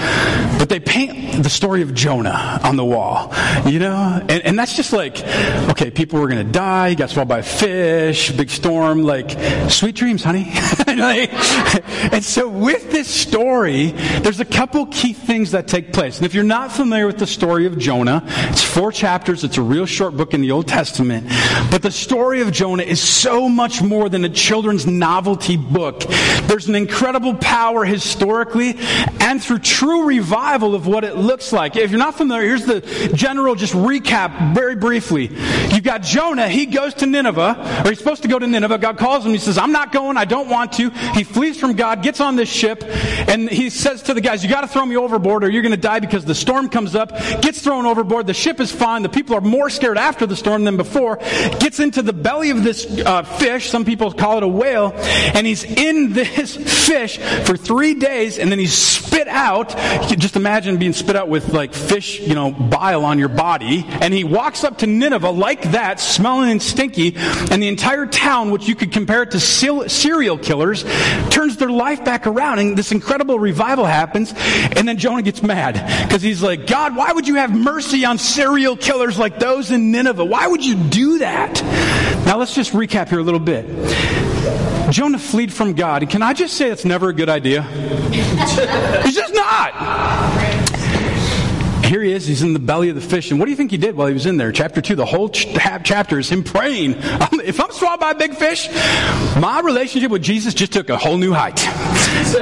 But 0.57 0.69
they 0.69 0.79
paint 0.79 1.43
the 1.43 1.51
story 1.51 1.83
of 1.83 1.95
Jonah 1.95 2.61
on 2.63 2.77
the 2.77 2.85
wall, 2.85 3.35
you 3.67 3.81
know? 3.81 4.25
And, 4.29 4.47
and 4.47 4.57
that's 4.57 4.77
just 4.77 4.93
like, 4.93 5.21
okay, 5.71 5.91
people 5.91 6.21
were 6.21 6.29
going 6.29 6.47
to 6.47 6.53
die, 6.53 6.95
got 6.95 7.11
swallowed 7.11 7.29
by 7.29 7.39
a 7.41 7.43
fish, 7.43 8.31
big 8.31 8.51
storm, 8.51 9.03
like, 9.03 9.33
sweet 9.69 9.97
dreams, 9.97 10.23
honey. 10.23 10.47
and 10.87 12.25
so 12.25 12.49
with 12.49 12.93
this 12.93 13.09
story, 13.09 13.91
there's 14.21 14.39
a 14.39 14.45
couple 14.45 14.87
key 14.87 15.13
things 15.13 15.51
that 15.51 15.67
take 15.67 15.93
place. 15.93 16.19
And 16.19 16.27
if 16.27 16.35
you're 16.35 16.45
not 16.45 16.71
familiar 16.71 17.09
with 17.09 17.19
the 17.19 17.27
story 17.27 17.67
of 17.67 17.79
Jonah, 17.79 18.23
it's 18.27 18.76
four 18.77 18.93
chapters. 18.93 19.43
It's 19.43 19.57
a 19.57 19.63
real 19.63 19.87
short 19.87 20.19
book 20.19 20.35
in 20.35 20.43
the 20.43 20.51
Old 20.51 20.69
Testament. 20.69 21.27
But 21.71 21.81
the 21.81 21.91
story 21.91 22.43
of 22.43 22.53
Jonah 22.53 22.83
is 22.83 23.01
so 23.01 23.49
much 23.49 23.81
more 23.81 24.11
than 24.11 24.23
a 24.27 24.29
children's 24.29 24.87
novelty 24.87 25.57
book. 25.57 26.03
There's 26.43 26.69
an 26.69 26.75
incredible 26.75 27.35
power 27.37 27.87
historically 27.87 28.77
and 29.19 29.43
through 29.43 29.61
true 29.61 30.05
revival 30.05 30.75
of 30.75 30.87
what 30.87 31.05
it 31.05 31.17
looks 31.17 31.55
like. 31.55 31.75
If 31.75 31.91
you're 31.91 31.99
not 31.99 32.17
familiar, 32.17 32.47
here's 32.47 32.67
the 32.67 32.83
general 33.15 33.55
just 33.55 33.73
recap 33.73 34.55
very 34.55 34.77
briefly. 34.77 35.31
You've 35.73 35.83
got 35.83 36.03
Jonah. 36.03 36.47
He 36.47 36.67
goes 36.67 36.93
to 36.95 37.07
Nineveh, 37.07 37.83
or 37.83 37.89
he's 37.89 37.99
supposed 37.99 38.23
to 38.23 38.29
go 38.29 38.39
to 38.39 38.47
Nineveh. 38.47 38.77
God 38.77 38.99
calls 38.99 39.25
him. 39.25 39.33
He 39.33 39.39
says, 39.39 39.57
I'm 39.57 39.73
not 39.73 39.91
going. 39.91 40.19
I 40.19 40.27
don't 40.27 40.51
want 40.51 40.73
to. 40.73 40.91
He 40.91 41.25
flees 41.25 41.59
from 41.59 41.77
God, 41.77 42.03
gets 42.03 42.21
on 42.21 42.37
this 42.37 42.51
ship, 42.51 42.85
and 42.85 43.49
he 43.49 43.71
says 43.71 44.03
to 44.03 44.13
the 44.13 44.21
guys, 44.21 44.45
you 44.45 44.51
got 44.51 44.61
to 44.61 44.69
throw 44.69 44.85
me 44.85 44.99
overboard 44.99 45.45
or 45.45 45.49
you're 45.49 45.63
going 45.63 45.73
to 45.73 45.79
die 45.79 46.01
because 46.01 46.27
the 46.27 46.35
storm 46.35 46.69
comes 46.69 46.95
up, 46.95 47.11
gets 47.41 47.63
thrown 47.63 47.87
overboard. 47.87 48.27
The 48.27 48.35
ship 48.35 48.56
ship 48.57 48.61
is 48.61 48.73
fine. 48.73 49.03
The 49.03 49.09
people 49.09 49.37
are 49.37 49.41
more 49.41 49.69
scared 49.69 49.99
after 49.99 50.27
the 50.27 50.37
storm 50.37 50.65
than 50.65 50.77
before. 50.77 51.17
Gets 51.61 51.81
into 51.81 52.03
the 52.03 52.13
belly 52.13 52.51
of 52.51 52.63
this 52.65 52.87
uh, 53.01 53.23
fish. 53.23 53.69
Some 53.69 53.85
people 53.85 54.13
call 54.13 54.39
it 54.39 54.43
a 54.43 54.49
whale. 54.49 54.93
And 54.95 55.47
he's 55.47 55.65
in 55.65 56.13
this 56.17 56.57
fish 56.87 57.19
for 57.19 57.57
three 57.57 57.95
days 57.95 58.39
and 58.39 58.51
then 58.51 58.59
he's 58.59 58.75
spit 58.75 59.29
out. 59.29 59.71
You 60.03 60.09
can 60.09 60.21
just 60.21 60.37
imagine 60.37 60.79
being 60.79 60.93
spit 60.93 61.17
out 61.17 61.29
with 61.29 61.53
like 61.53 61.75
fish, 61.75 62.21
you 62.21 62.35
know, 62.35 62.51
bile 62.51 63.05
on 63.05 63.19
your 63.19 63.29
body. 63.29 63.85
And 63.87 64.15
he 64.15 64.25
walks 64.25 64.65
up 64.65 64.79
to 64.79 64.87
Nineveh 64.87 65.31
like 65.31 65.73
that, 65.73 66.01
smelling 66.01 66.51
and 66.51 66.63
stinky. 66.63 67.15
And 67.17 67.63
the 67.63 67.69
entire 67.69 68.07
town, 68.07 68.51
which 68.51 68.69
you 68.69 68.75
could 68.75 68.93
compare 68.93 69.23
it 69.23 69.33
to 69.33 69.41
serial 69.41 70.39
killers, 70.39 70.85
turns 71.31 71.57
their 71.59 71.71
life 71.71 72.05
back 72.05 72.27
around. 72.27 72.59
And 72.59 72.79
this 72.79 72.93
incredible 72.93 73.39
revival 73.39 73.85
happens. 73.85 74.33
And 74.77 74.89
then 74.89 74.97
Jonah 74.97 75.23
gets 75.23 75.43
mad 75.43 75.75
because 76.07 76.23
he's 76.23 76.43
like, 76.43 76.67
God, 76.67 76.97
why 76.97 77.13
would 77.13 77.29
you 77.29 77.35
have 77.35 77.55
mercy 77.55 78.05
on 78.05 78.19
serial 78.47 78.77
killers 78.77 79.19
like 79.19 79.41
those 79.41 79.73
in 79.73 79.91
Nineveh? 79.91 80.25
Why 80.25 80.47
would 80.47 80.65
you 80.65 80.77
do 80.77 81.19
that? 81.19 81.61
Now 82.25 82.39
let's 82.39 82.55
just 82.55 82.73
recap 82.75 83.09
here 83.09 83.19
a 83.19 83.23
little 83.25 83.41
bit. 83.41 83.67
Jonah 84.93 85.19
fled 85.19 85.53
from 85.53 85.75
God. 85.75 86.03
And 86.03 86.11
can 86.11 86.23
I 86.23 86.33
just 86.33 86.55
say 86.55 86.71
it's 86.71 86.85
never 86.85 87.09
a 87.09 87.13
good 87.13 87.29
idea? 87.29 87.67
it's 87.69 89.17
just 89.17 89.35
not. 89.35 89.75
Here 91.87 92.01
he 92.03 92.13
is. 92.13 92.25
He's 92.25 92.43
in 92.43 92.53
the 92.53 92.61
belly 92.61 92.89
of 92.89 92.95
the 92.95 93.01
fish. 93.01 93.33
And 93.33 93.41
what 93.41 93.47
do 93.47 93.51
you 93.51 93.57
think 93.57 93.73
he 93.73 93.79
did 93.79 93.97
while 93.97 94.07
he 94.07 94.15
was 94.15 94.27
in 94.27 94.37
there? 94.37 94.53
Chapter 94.53 94.81
2, 94.81 94.95
the 94.95 95.05
whole 95.05 95.29
ch- 95.29 95.49
chapter 95.83 96.21
is 96.21 96.29
him 96.29 96.45
praying. 96.45 96.95
if 96.99 97.61
I'm 97.61 97.73
swallowed 97.73 97.99
by 97.99 98.13
a 98.13 98.15
big 98.15 98.35
fish, 98.37 98.69
my 99.41 99.61
relationship 99.65 100.13
with 100.13 100.23
Jesus 100.23 100.55
just 100.55 100.73
took 100.73 100.89
a 100.89 100.97
whole 100.97 101.19
new 101.19 101.33
height. 101.33 101.59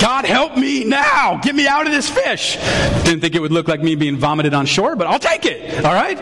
God, 0.01 0.25
help 0.25 0.57
me 0.57 0.85
now. 0.85 1.41
Get 1.43 1.55
me 1.55 1.67
out 1.67 1.87
of 1.87 1.93
this 1.93 2.09
fish. 2.09 2.57
Didn't 3.05 3.21
think 3.21 3.35
it 3.35 3.41
would 3.41 3.53
look 3.53 3.69
like 3.69 3.83
me 3.83 3.95
being 3.95 4.17
vomited 4.17 4.55
on 4.55 4.67
shore, 4.67 4.97
but 4.97 5.07
I'll 5.07 5.19
take 5.19 5.45
it. 5.45 5.85
All 5.85 5.95
right? 5.95 6.19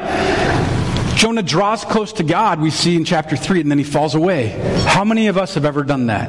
Jonah 1.16 1.42
draws 1.42 1.84
close 1.84 2.12
to 2.14 2.24
God, 2.24 2.60
we 2.60 2.70
see 2.70 2.96
in 2.96 3.04
chapter 3.04 3.36
3, 3.36 3.60
and 3.60 3.70
then 3.70 3.78
he 3.78 3.84
falls 3.84 4.14
away. 4.14 4.48
How 4.86 5.04
many 5.04 5.28
of 5.28 5.38
us 5.38 5.54
have 5.54 5.64
ever 5.64 5.84
done 5.84 6.06
that? 6.06 6.28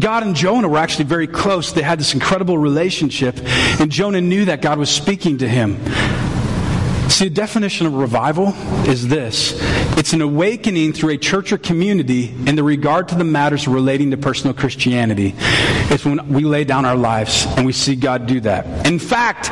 God 0.00 0.22
and 0.22 0.36
Jonah 0.36 0.68
were 0.68 0.78
actually 0.78 1.06
very 1.06 1.26
close. 1.26 1.72
They 1.72 1.82
had 1.82 1.98
this 1.98 2.12
incredible 2.12 2.58
relationship, 2.58 3.38
and 3.80 3.90
Jonah 3.90 4.20
knew 4.20 4.44
that 4.46 4.60
God 4.60 4.78
was 4.78 4.90
speaking 4.90 5.38
to 5.38 5.48
him. 5.48 5.78
See, 7.16 7.28
the 7.28 7.34
definition 7.34 7.86
of 7.86 7.94
revival 7.94 8.48
is 8.86 9.08
this 9.08 9.58
it's 9.96 10.12
an 10.12 10.20
awakening 10.20 10.92
through 10.92 11.14
a 11.14 11.16
church 11.16 11.50
or 11.50 11.56
community 11.56 12.28
in 12.46 12.56
the 12.56 12.62
regard 12.62 13.08
to 13.08 13.14
the 13.14 13.24
matters 13.24 13.66
relating 13.66 14.10
to 14.10 14.18
personal 14.18 14.52
Christianity. 14.52 15.34
It's 15.38 16.04
when 16.04 16.28
we 16.28 16.44
lay 16.44 16.64
down 16.64 16.84
our 16.84 16.94
lives 16.94 17.46
and 17.56 17.64
we 17.64 17.72
see 17.72 17.96
God 17.96 18.26
do 18.26 18.40
that. 18.40 18.86
In 18.86 18.98
fact, 18.98 19.50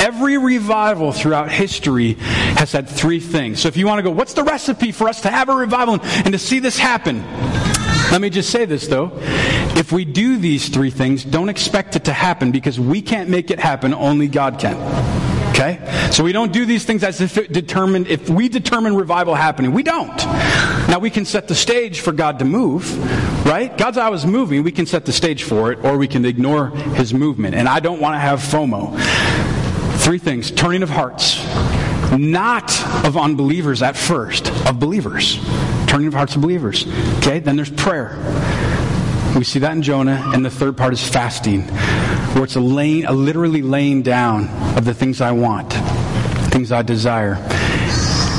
every 0.00 0.38
revival 0.38 1.10
throughout 1.10 1.50
history 1.50 2.12
has 2.54 2.70
had 2.70 2.88
three 2.88 3.18
things. 3.18 3.58
So 3.58 3.66
if 3.66 3.76
you 3.76 3.88
want 3.88 3.98
to 3.98 4.04
go, 4.04 4.12
what's 4.12 4.34
the 4.34 4.44
recipe 4.44 4.92
for 4.92 5.08
us 5.08 5.22
to 5.22 5.28
have 5.28 5.48
a 5.48 5.56
revival 5.56 5.98
and 6.00 6.30
to 6.32 6.38
see 6.38 6.60
this 6.60 6.78
happen? 6.78 7.24
Let 8.12 8.20
me 8.20 8.30
just 8.30 8.50
say 8.50 8.64
this 8.64 8.86
though. 8.86 9.10
If 9.74 9.90
we 9.90 10.04
do 10.04 10.36
these 10.36 10.68
three 10.68 10.90
things, 10.92 11.24
don't 11.24 11.48
expect 11.48 11.96
it 11.96 12.04
to 12.04 12.12
happen 12.12 12.52
because 12.52 12.78
we 12.78 13.02
can't 13.02 13.28
make 13.28 13.50
it 13.50 13.58
happen, 13.58 13.92
only 13.92 14.28
God 14.28 14.60
can. 14.60 15.11
Okay? 15.62 16.10
So 16.10 16.24
we 16.24 16.32
don't 16.32 16.52
do 16.52 16.66
these 16.66 16.84
things 16.84 17.04
as 17.04 17.20
if 17.20 17.38
it 17.38 17.52
determined, 17.52 18.08
if 18.08 18.28
we 18.28 18.48
determine 18.48 18.96
revival 18.96 19.34
happening. 19.34 19.72
We 19.72 19.82
don't. 19.82 20.16
Now 20.88 20.98
we 20.98 21.10
can 21.10 21.24
set 21.24 21.48
the 21.48 21.54
stage 21.54 22.00
for 22.00 22.12
God 22.12 22.40
to 22.40 22.44
move, 22.44 22.98
right? 23.46 23.76
God's 23.78 23.98
always 23.98 24.26
moving. 24.26 24.62
We 24.62 24.72
can 24.72 24.86
set 24.86 25.04
the 25.04 25.12
stage 25.12 25.44
for 25.44 25.72
it, 25.72 25.84
or 25.84 25.96
we 25.96 26.08
can 26.08 26.24
ignore 26.24 26.70
his 26.70 27.14
movement. 27.14 27.54
And 27.54 27.68
I 27.68 27.80
don't 27.80 28.00
want 28.00 28.14
to 28.14 28.18
have 28.18 28.40
FOMO. 28.40 28.98
Three 30.00 30.18
things 30.18 30.50
turning 30.50 30.82
of 30.82 30.90
hearts, 30.90 31.42
not 32.12 32.70
of 33.04 33.16
unbelievers 33.16 33.82
at 33.82 33.96
first, 33.96 34.50
of 34.66 34.80
believers 34.80 35.38
turning 35.92 36.06
of 36.06 36.14
hearts 36.14 36.34
of 36.34 36.40
believers. 36.40 36.86
Okay, 37.18 37.38
then 37.38 37.54
there's 37.54 37.70
prayer. 37.70 38.16
We 39.36 39.44
see 39.44 39.58
that 39.58 39.72
in 39.72 39.82
Jonah, 39.82 40.30
and 40.32 40.42
the 40.42 40.48
third 40.48 40.74
part 40.74 40.94
is 40.94 41.06
fasting, 41.06 41.66
where 42.34 42.44
it's 42.44 42.56
a 42.56 42.60
laying, 42.60 43.04
a 43.04 43.12
literally 43.12 43.62
laying 43.62 44.02
down 44.02 44.48
of 44.76 44.84
the 44.84 44.94
things 44.94 45.20
I 45.20 45.32
want, 45.32 45.72
things 46.50 46.72
I 46.72 46.82
desire. 46.82 47.36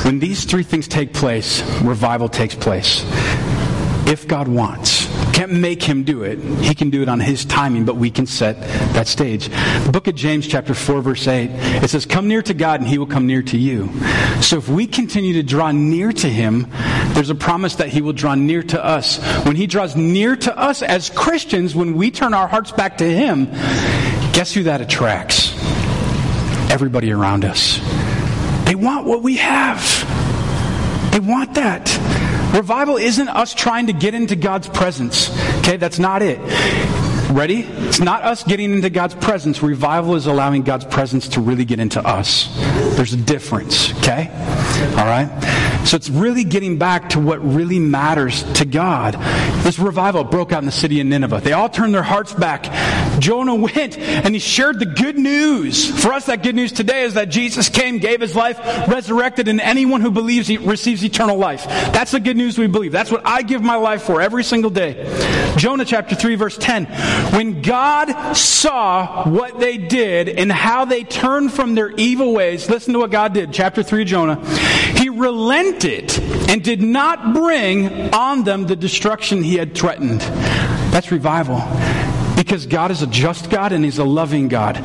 When 0.03 0.19
these 0.19 0.45
three 0.45 0.63
things 0.63 0.87
take 0.87 1.13
place, 1.13 1.61
revival 1.81 2.27
takes 2.27 2.55
place. 2.55 3.03
If 4.05 4.27
God 4.27 4.47
wants. 4.47 4.92
Can't 5.33 5.51
make 5.51 5.81
him 5.81 6.03
do 6.03 6.23
it. 6.23 6.39
He 6.63 6.75
can 6.75 6.91
do 6.91 7.01
it 7.01 7.09
on 7.09 7.19
his 7.19 7.43
timing, 7.43 7.85
but 7.85 7.95
we 7.95 8.11
can 8.11 8.27
set 8.27 8.61
that 8.93 9.07
stage. 9.07 9.49
The 9.49 9.89
book 9.91 10.07
of 10.07 10.13
James, 10.13 10.47
chapter 10.47 10.75
4, 10.75 11.01
verse 11.01 11.27
8, 11.27 11.49
it 11.83 11.89
says, 11.89 12.05
Come 12.05 12.27
near 12.27 12.43
to 12.43 12.53
God 12.53 12.79
and 12.79 12.87
he 12.87 12.99
will 12.99 13.07
come 13.07 13.25
near 13.25 13.41
to 13.41 13.57
you. 13.57 13.89
So 14.41 14.57
if 14.57 14.69
we 14.69 14.85
continue 14.85 15.33
to 15.33 15.43
draw 15.43 15.71
near 15.71 16.11
to 16.13 16.29
him, 16.29 16.67
there's 17.13 17.31
a 17.31 17.35
promise 17.35 17.75
that 17.75 17.89
he 17.89 18.01
will 18.01 18.13
draw 18.13 18.35
near 18.35 18.61
to 18.61 18.83
us. 18.83 19.17
When 19.45 19.55
he 19.55 19.65
draws 19.65 19.95
near 19.95 20.35
to 20.35 20.57
us 20.57 20.83
as 20.83 21.09
Christians, 21.09 21.73
when 21.73 21.95
we 21.95 22.11
turn 22.11 22.33
our 22.33 22.47
hearts 22.47 22.71
back 22.71 22.99
to 22.99 23.09
him, 23.09 23.45
guess 24.33 24.53
who 24.53 24.63
that 24.63 24.81
attracts? 24.81 25.53
Everybody 26.71 27.11
around 27.11 27.43
us. 27.43 27.79
They 28.65 28.75
want 28.75 29.05
what 29.07 29.23
we 29.23 29.37
have. 29.37 29.81
They 31.11 31.19
want 31.19 31.55
that. 31.55 31.87
Revival 32.53 32.97
isn't 32.97 33.29
us 33.29 33.53
trying 33.53 33.87
to 33.87 33.93
get 33.93 34.13
into 34.13 34.35
God's 34.35 34.67
presence. 34.67 35.29
Okay, 35.59 35.77
that's 35.77 35.97
not 35.97 36.21
it. 36.21 36.39
Ready? 37.31 37.61
It's 37.61 37.99
not 37.99 38.21
us 38.21 38.43
getting 38.43 38.73
into 38.73 38.91
God's 38.91 39.15
presence. 39.15 39.63
Revival 39.63 40.13
is 40.13 40.27
allowing 40.27 40.61
God's 40.61 40.85
presence 40.85 41.29
to 41.29 41.41
really 41.41 41.65
get 41.65 41.79
into 41.79 41.99
us. 42.05 42.55
There's 42.95 43.13
a 43.13 43.17
difference, 43.17 43.91
okay? 43.99 44.29
All 44.97 45.05
right? 45.05 45.27
So 45.85 45.95
it's 45.95 46.11
really 46.11 46.43
getting 46.43 46.77
back 46.77 47.09
to 47.09 47.19
what 47.19 47.43
really 47.43 47.79
matters 47.79 48.43
to 48.53 48.65
God. 48.65 49.15
This 49.63 49.79
revival 49.79 50.23
broke 50.23 50.51
out 50.51 50.59
in 50.59 50.67
the 50.67 50.71
city 50.71 51.01
of 51.01 51.07
Nineveh. 51.07 51.41
They 51.41 51.53
all 51.53 51.69
turned 51.69 51.93
their 51.93 52.03
hearts 52.03 52.33
back. 52.33 52.65
Jonah 53.19 53.55
went 53.55 53.97
and 53.97 54.33
he 54.33 54.39
shared 54.39 54.79
the 54.79 54.85
good 54.85 55.17
news. 55.17 55.89
For 56.01 56.13
us, 56.13 56.25
that 56.25 56.43
good 56.43 56.55
news 56.55 56.71
today 56.71 57.03
is 57.03 57.13
that 57.15 57.29
Jesus 57.29 57.69
came, 57.69 57.99
gave 57.99 58.21
his 58.21 58.35
life, 58.35 58.59
resurrected, 58.87 59.47
and 59.47 59.61
anyone 59.61 60.01
who 60.01 60.11
believes 60.11 60.47
he 60.47 60.57
receives 60.57 61.03
eternal 61.03 61.37
life. 61.37 61.65
That's 61.65 62.11
the 62.11 62.19
good 62.19 62.37
news 62.37 62.57
we 62.57 62.67
believe. 62.67 62.91
That's 62.91 63.11
what 63.11 63.25
I 63.25 63.41
give 63.41 63.61
my 63.61 63.75
life 63.75 64.03
for 64.03 64.21
every 64.21 64.43
single 64.43 64.71
day. 64.71 65.53
Jonah 65.57 65.85
chapter 65.85 66.15
3 66.15 66.35
verse 66.35 66.57
10. 66.57 66.85
When 67.33 67.61
God 67.61 68.33
saw 68.33 69.29
what 69.29 69.59
they 69.59 69.77
did 69.77 70.29
and 70.29 70.51
how 70.51 70.85
they 70.85 71.03
turned 71.03 71.51
from 71.53 71.75
their 71.75 71.91
evil 71.91 72.33
ways, 72.33 72.69
listen 72.69 72.93
to 72.93 72.99
what 72.99 73.11
God 73.11 73.33
did. 73.33 73.53
Chapter 73.53 73.83
3 73.83 74.05
Jonah. 74.05 74.43
He 74.97 75.09
relented 75.09 76.17
and 76.49 76.63
did 76.63 76.81
not 76.81 77.33
bring 77.33 78.13
on 78.13 78.43
them 78.43 78.65
the 78.65 78.75
destruction 78.75 79.43
he 79.43 79.55
had 79.55 79.75
threatened. 79.75 80.21
That's 80.91 81.11
revival. 81.11 81.57
Because 82.43 82.65
God 82.65 82.91
is 82.91 83.01
a 83.01 83.07
just 83.07 83.49
God 83.49 83.71
and 83.71 83.85
He's 83.85 83.99
a 83.99 84.03
loving 84.03 84.49
God. 84.49 84.75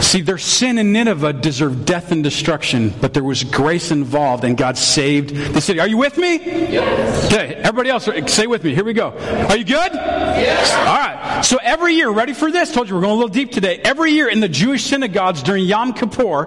See, 0.00 0.20
their 0.20 0.38
sin 0.38 0.78
in 0.78 0.92
Nineveh 0.92 1.32
deserved 1.32 1.84
death 1.84 2.12
and 2.12 2.22
destruction, 2.22 2.94
but 3.00 3.12
there 3.14 3.24
was 3.24 3.42
grace 3.44 3.90
involved, 3.90 4.44
and 4.44 4.56
God 4.56 4.76
saved 4.78 5.34
the 5.34 5.60
city. 5.60 5.80
Are 5.80 5.88
you 5.88 5.96
with 5.96 6.16
me? 6.16 6.36
Yes. 6.36 7.26
Okay, 7.32 7.54
everybody 7.54 7.90
else, 7.90 8.08
say 8.26 8.46
with 8.46 8.62
me. 8.62 8.74
Here 8.74 8.84
we 8.84 8.92
go. 8.92 9.10
Are 9.48 9.56
you 9.56 9.64
good? 9.64 9.92
Yes. 9.92 10.72
All 10.74 10.84
right. 10.84 11.42
So 11.44 11.58
every 11.62 11.94
year, 11.94 12.10
ready 12.10 12.34
for 12.34 12.50
this? 12.50 12.72
Told 12.72 12.88
you 12.88 12.94
we're 12.94 13.00
going 13.00 13.12
a 13.12 13.16
little 13.16 13.28
deep 13.28 13.52
today. 13.52 13.80
Every 13.84 14.12
year 14.12 14.28
in 14.28 14.40
the 14.40 14.48
Jewish 14.48 14.84
synagogues 14.84 15.42
during 15.42 15.64
Yom 15.64 15.92
Kippur, 15.92 16.46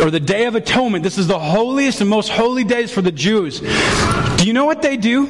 or 0.00 0.10
the 0.10 0.20
Day 0.20 0.46
of 0.46 0.54
Atonement, 0.54 1.04
this 1.04 1.18
is 1.18 1.26
the 1.26 1.38
holiest 1.38 2.00
and 2.00 2.10
most 2.10 2.30
holy 2.30 2.64
days 2.64 2.90
for 2.90 3.02
the 3.02 3.12
Jews. 3.12 3.60
Do 3.60 4.46
you 4.46 4.52
know 4.52 4.64
what 4.64 4.82
they 4.82 4.96
do? 4.96 5.26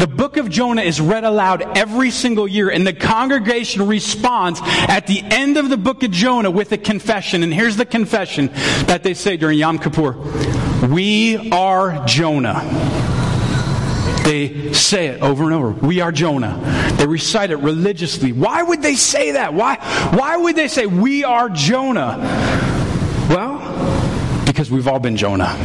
The 0.00 0.06
book 0.06 0.36
of 0.38 0.48
Jonah 0.48 0.82
is 0.82 1.00
read 1.00 1.24
aloud 1.24 1.76
every 1.76 2.10
single 2.10 2.48
year, 2.48 2.70
and 2.70 2.86
the 2.86 2.92
congregation 2.92 3.86
responds 3.86 4.60
at 4.62 5.06
the 5.06 5.20
end 5.22 5.56
of 5.56 5.68
the 5.68 5.76
book 5.76 6.02
of 6.02 6.10
Jonah 6.10 6.50
with 6.50 6.72
a 6.72 6.78
confession. 6.80 7.42
And 7.42 7.52
here's 7.52 7.76
the 7.76 7.84
confession 7.84 8.48
that 8.86 9.02
they 9.02 9.14
say 9.14 9.36
during 9.36 9.58
Yom 9.58 9.78
Kippur 9.78 10.12
We 10.88 11.50
are 11.50 12.04
Jonah. 12.06 12.60
They 14.24 14.72
say 14.72 15.06
it 15.08 15.22
over 15.22 15.44
and 15.44 15.54
over. 15.54 15.70
We 15.70 16.00
are 16.00 16.12
Jonah. 16.12 16.60
They 16.96 17.06
recite 17.06 17.50
it 17.50 17.56
religiously. 17.56 18.32
Why 18.32 18.62
would 18.62 18.82
they 18.82 18.94
say 18.94 19.32
that? 19.32 19.54
Why, 19.54 19.76
why 20.14 20.36
would 20.36 20.56
they 20.56 20.68
say, 20.68 20.86
We 20.86 21.24
are 21.24 21.48
Jonah? 21.48 22.16
Well, 23.30 24.44
because 24.44 24.70
we've 24.70 24.88
all 24.88 24.98
been 25.00 25.16
Jonah. 25.16 25.56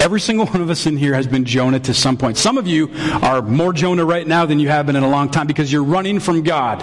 Every 0.00 0.20
single 0.20 0.46
one 0.46 0.62
of 0.62 0.70
us 0.70 0.86
in 0.86 0.96
here 0.96 1.14
has 1.14 1.26
been 1.26 1.44
Jonah 1.44 1.80
to 1.80 1.92
some 1.92 2.16
point. 2.16 2.36
Some 2.36 2.56
of 2.56 2.66
you 2.66 2.90
are 3.22 3.42
more 3.42 3.72
Jonah 3.72 4.04
right 4.04 4.26
now 4.26 4.46
than 4.46 4.60
you 4.60 4.68
have 4.68 4.86
been 4.86 4.96
in 4.96 5.02
a 5.02 5.08
long 5.10 5.28
time 5.28 5.46
because 5.46 5.72
you're 5.72 5.84
running 5.84 6.20
from 6.20 6.42
God. 6.44 6.82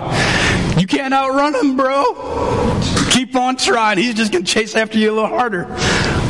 You 0.80 0.86
can't 0.86 1.14
outrun 1.14 1.56
him, 1.56 1.78
bro. 1.78 2.82
Keep 3.12 3.36
on 3.36 3.56
trying. 3.56 3.98
He's 3.98 4.16
just 4.16 4.32
going 4.34 4.44
to 4.44 4.52
chase 4.52 4.76
after 4.76 5.00
you 5.00 5.12
a 5.12 5.14
little 5.14 5.30
harder. 5.30 5.66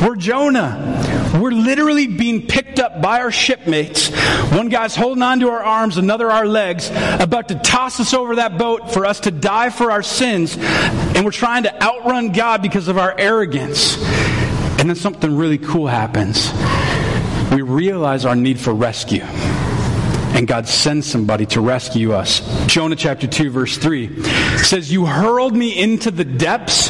We're 0.06 0.16
Jonah. 0.16 1.02
We're 1.42 1.52
literally 1.52 2.08
being 2.08 2.46
picked 2.46 2.80
up 2.80 3.02
by 3.02 3.22
our 3.22 3.32
shipmates. 3.32 4.10
One 4.52 4.70
guy's 4.70 4.96
holding 4.96 5.24
on 5.24 5.40
to 5.40 5.50
our 5.50 5.64
arms, 5.64 5.98
another 5.98 6.32
our 6.32 6.46
legs, 6.46 6.90
about 6.92 7.48
to 7.50 7.56
toss 7.56 8.00
us 8.00 8.14
over 8.14 8.36
that 8.36 8.58
boat 8.58 8.94
for 8.94 9.06
us 9.06 9.22
to 9.22 9.32
die 9.32 9.70
for 9.70 9.92
our 9.92 10.04
sins. 10.04 10.56
And 10.58 11.26
we're 11.26 11.32
trying 11.32 11.64
to 11.64 11.84
outrun 11.84 12.32
God 12.32 12.62
because 12.62 12.88
of 12.88 12.98
our 12.98 13.14
arrogance. 13.18 13.98
And 14.78 14.90
then 14.90 14.96
something 14.96 15.36
really 15.36 15.58
cool 15.58 15.88
happens. 15.88 16.52
We 17.52 17.62
realize 17.62 18.26
our 18.26 18.36
need 18.36 18.60
for 18.60 18.74
rescue. 18.74 19.24
And 20.36 20.46
God 20.46 20.68
sends 20.68 21.08
somebody 21.08 21.46
to 21.48 21.62
rescue 21.62 22.12
us. 22.12 22.42
Jonah 22.68 22.98
chapter 22.98 23.26
2, 23.26 23.50
verse 23.52 23.78
3 23.78 24.22
says, 24.58 24.92
You 24.92 25.06
hurled 25.06 25.56
me 25.56 25.82
into 25.82 26.12
the 26.12 26.26
depths, 26.26 26.90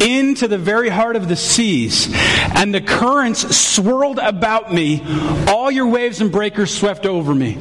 into 0.00 0.48
the 0.48 0.56
very 0.56 0.88
heart 0.88 1.14
of 1.14 1.28
the 1.28 1.36
seas, 1.36 2.08
and 2.54 2.74
the 2.74 2.80
currents 2.80 3.54
swirled 3.54 4.18
about 4.18 4.72
me. 4.72 5.02
All 5.46 5.70
your 5.70 5.88
waves 5.88 6.22
and 6.22 6.32
breakers 6.32 6.74
swept 6.74 7.04
over 7.04 7.34
me. 7.34 7.58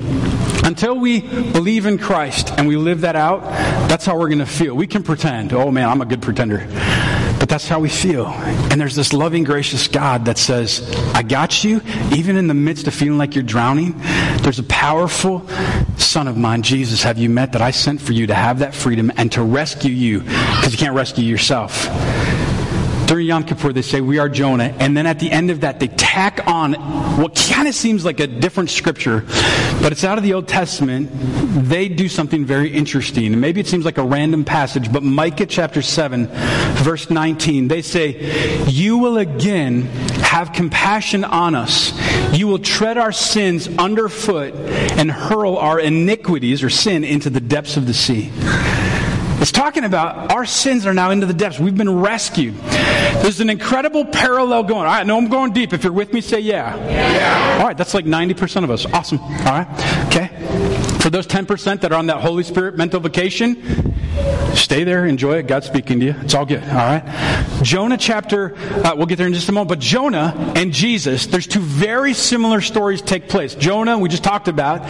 Until 0.63 0.97
we 0.97 1.19
believe 1.19 1.85
in 1.85 1.97
Christ 1.97 2.53
and 2.57 2.65
we 2.67 2.77
live 2.77 3.01
that 3.01 3.17
out, 3.17 3.41
that's 3.89 4.05
how 4.05 4.17
we're 4.17 4.29
going 4.29 4.39
to 4.39 4.45
feel. 4.45 4.75
We 4.75 4.87
can 4.87 5.03
pretend, 5.03 5.51
oh 5.51 5.71
man, 5.71 5.89
I'm 5.89 6.01
a 6.01 6.05
good 6.05 6.21
pretender. 6.21 6.65
But 7.39 7.49
that's 7.49 7.67
how 7.67 7.79
we 7.79 7.89
feel. 7.89 8.27
And 8.27 8.79
there's 8.81 8.95
this 8.95 9.13
loving, 9.13 9.43
gracious 9.43 9.87
God 9.87 10.25
that 10.25 10.37
says, 10.37 10.89
I 11.13 11.23
got 11.23 11.63
you. 11.63 11.81
Even 12.15 12.37
in 12.37 12.47
the 12.47 12.53
midst 12.53 12.87
of 12.87 12.93
feeling 12.93 13.17
like 13.17 13.35
you're 13.35 13.43
drowning, 13.43 13.95
there's 14.41 14.59
a 14.59 14.63
powerful 14.63 15.47
Son 15.97 16.27
of 16.27 16.37
mine, 16.37 16.61
Jesus, 16.61 17.03
have 17.03 17.17
you 17.17 17.29
met 17.29 17.51
that 17.53 17.61
I 17.61 17.71
sent 17.71 18.01
for 18.01 18.13
you 18.13 18.27
to 18.27 18.35
have 18.35 18.59
that 18.59 18.73
freedom 18.73 19.11
and 19.17 19.31
to 19.33 19.43
rescue 19.43 19.91
you 19.91 20.21
because 20.21 20.71
you 20.71 20.77
can't 20.77 20.95
rescue 20.95 21.23
yourself. 21.23 21.87
During 23.07 23.25
Yom 23.27 23.45
Kippur, 23.45 23.71
they 23.71 23.81
say, 23.81 24.01
We 24.01 24.19
are 24.19 24.27
Jonah. 24.27 24.75
And 24.79 24.95
then 24.95 25.07
at 25.07 25.19
the 25.19 25.31
end 25.31 25.49
of 25.49 25.61
that, 25.61 25.79
they 25.79 25.87
tack 25.87 26.45
on 26.45 26.73
what 27.17 27.35
kind 27.35 27.67
of 27.67 27.73
seems 27.73 28.03
like 28.03 28.19
a 28.19 28.27
different 28.27 28.69
scripture, 28.69 29.21
but 29.81 29.93
it's 29.93 30.03
out 30.03 30.17
of 30.17 30.25
the 30.25 30.33
Old 30.33 30.49
Testament. 30.49 31.09
They 31.69 31.87
do 31.87 32.09
something 32.09 32.45
very 32.45 32.69
interesting. 32.69 33.27
And 33.27 33.39
maybe 33.39 33.61
it 33.61 33.67
seems 33.67 33.85
like 33.85 33.97
a 33.97 34.03
random 34.03 34.43
passage, 34.43 34.91
but 34.91 35.03
Micah 35.03 35.45
chapter 35.45 35.81
7, 35.81 36.27
verse 36.83 37.09
19, 37.09 37.69
they 37.69 37.81
say, 37.81 38.65
You 38.67 38.97
will 38.97 39.17
again 39.17 39.83
have 40.27 40.51
compassion 40.51 41.23
on 41.23 41.55
us. 41.55 41.93
You 42.37 42.47
will 42.47 42.59
tread 42.59 42.97
our 42.97 43.13
sins 43.13 43.69
underfoot 43.77 44.53
and 44.53 45.09
hurl 45.09 45.55
our 45.57 45.79
iniquities 45.79 46.61
or 46.61 46.69
sin 46.69 47.05
into 47.05 47.29
the 47.29 47.39
depths 47.39 47.77
of 47.77 47.87
the 47.87 47.93
sea. 47.93 48.31
It's 49.39 49.51
talking 49.51 49.83
about 49.83 50.31
our 50.31 50.45
sins 50.45 50.85
are 50.85 50.93
now 50.93 51.11
into 51.11 51.27
the 51.27 51.33
depths. 51.33 51.59
We've 51.59 51.77
been 51.77 51.99
rescued. 51.99 52.55
There's 53.21 53.39
an 53.39 53.49
incredible 53.49 54.03
parallel 54.05 54.63
going. 54.63 54.81
All 54.81 54.85
right, 54.85 55.05
no, 55.05 55.17
I'm 55.17 55.27
going 55.27 55.53
deep. 55.53 55.73
If 55.73 55.83
you're 55.83 55.93
with 55.93 56.11
me, 56.11 56.21
say 56.21 56.39
yeah. 56.39 56.75
yeah. 56.87 57.57
All 57.59 57.67
right, 57.67 57.77
that's 57.77 57.93
like 57.93 58.05
90% 58.05 58.63
of 58.63 58.71
us. 58.71 58.85
Awesome. 58.87 59.19
All 59.19 59.29
right, 59.29 60.07
okay. 60.07 60.27
For 60.99 61.11
those 61.11 61.27
10% 61.27 61.81
that 61.81 61.91
are 61.91 61.99
on 61.99 62.07
that 62.07 62.21
Holy 62.21 62.43
Spirit 62.43 62.77
mental 62.77 62.99
vacation, 62.99 63.61
Stay 64.57 64.83
there, 64.83 65.05
enjoy 65.05 65.37
it. 65.37 65.47
God's 65.47 65.67
speaking 65.67 65.99
to 65.99 66.05
you. 66.07 66.15
It's 66.21 66.33
all 66.33 66.45
good. 66.45 66.63
All 66.63 66.75
right. 66.75 67.03
Jonah 67.61 67.97
chapter, 67.97 68.55
uh, 68.57 68.95
we'll 68.95 69.05
get 69.05 69.17
there 69.17 69.27
in 69.27 69.33
just 69.33 69.47
a 69.49 69.51
moment, 69.51 69.69
but 69.69 69.79
Jonah 69.79 70.53
and 70.55 70.73
Jesus, 70.73 71.27
there's 71.27 71.47
two 71.47 71.59
very 71.59 72.13
similar 72.13 72.59
stories 72.59 73.01
take 73.01 73.29
place. 73.29 73.55
Jonah, 73.55 73.97
we 73.97 74.09
just 74.09 74.23
talked 74.23 74.47
about, 74.47 74.81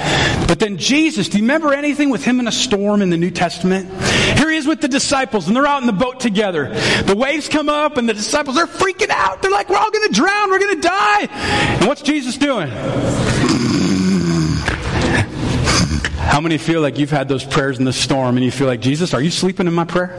but 0.48 0.60
then 0.60 0.78
Jesus, 0.78 1.30
do 1.30 1.38
you 1.38 1.44
remember 1.44 1.74
anything 1.74 2.10
with 2.10 2.24
him 2.24 2.40
in 2.40 2.48
a 2.48 2.52
storm 2.52 3.02
in 3.02 3.10
the 3.10 3.18
New 3.18 3.30
Testament? 3.30 3.90
Here 4.38 4.50
he 4.50 4.58
is 4.58 4.66
with 4.66 4.82
the 4.82 4.88
disciples, 4.88 5.48
and 5.48 5.56
they're 5.56 5.68
out 5.68 5.82
in 5.82 5.88
the 5.88 5.94
boat 5.94 6.20
together. 6.20 6.70
The 7.04 7.16
waves 7.16 7.48
come 7.50 7.70
up, 7.70 7.98
and 7.98 8.08
the 8.08 8.14
disciples, 8.14 8.56
they're 8.56 8.68
freaking 8.68 9.10
out. 9.10 9.42
They're 9.42 9.52
like, 9.52 9.70
we're 9.70 9.78
all 9.78 9.92
going 9.92 10.08
to 10.08 10.14
drown. 10.14 10.50
We're 10.50 10.60
going 10.60 10.76
to 10.76 10.88
die. 10.88 11.28
And 11.30 11.88
what's 11.88 12.02
Jesus 12.02 12.38
doing? 12.38 12.70
How 16.28 16.42
many 16.42 16.58
feel 16.58 16.82
like 16.82 17.00
you've 17.00 17.10
had 17.10 17.28
those 17.28 17.44
prayers 17.44 17.80
in 17.80 17.86
the 17.86 17.94
storm 17.94 18.36
and 18.38 18.46
you 18.46 18.52
feel 18.52 18.68
like, 18.68 18.82
Jesus, 18.82 19.14
are 19.14 19.22
you 19.22 19.32
sleeping 19.32 19.66
in 19.66 19.74
my 19.74 19.86
prayer? 19.86 20.12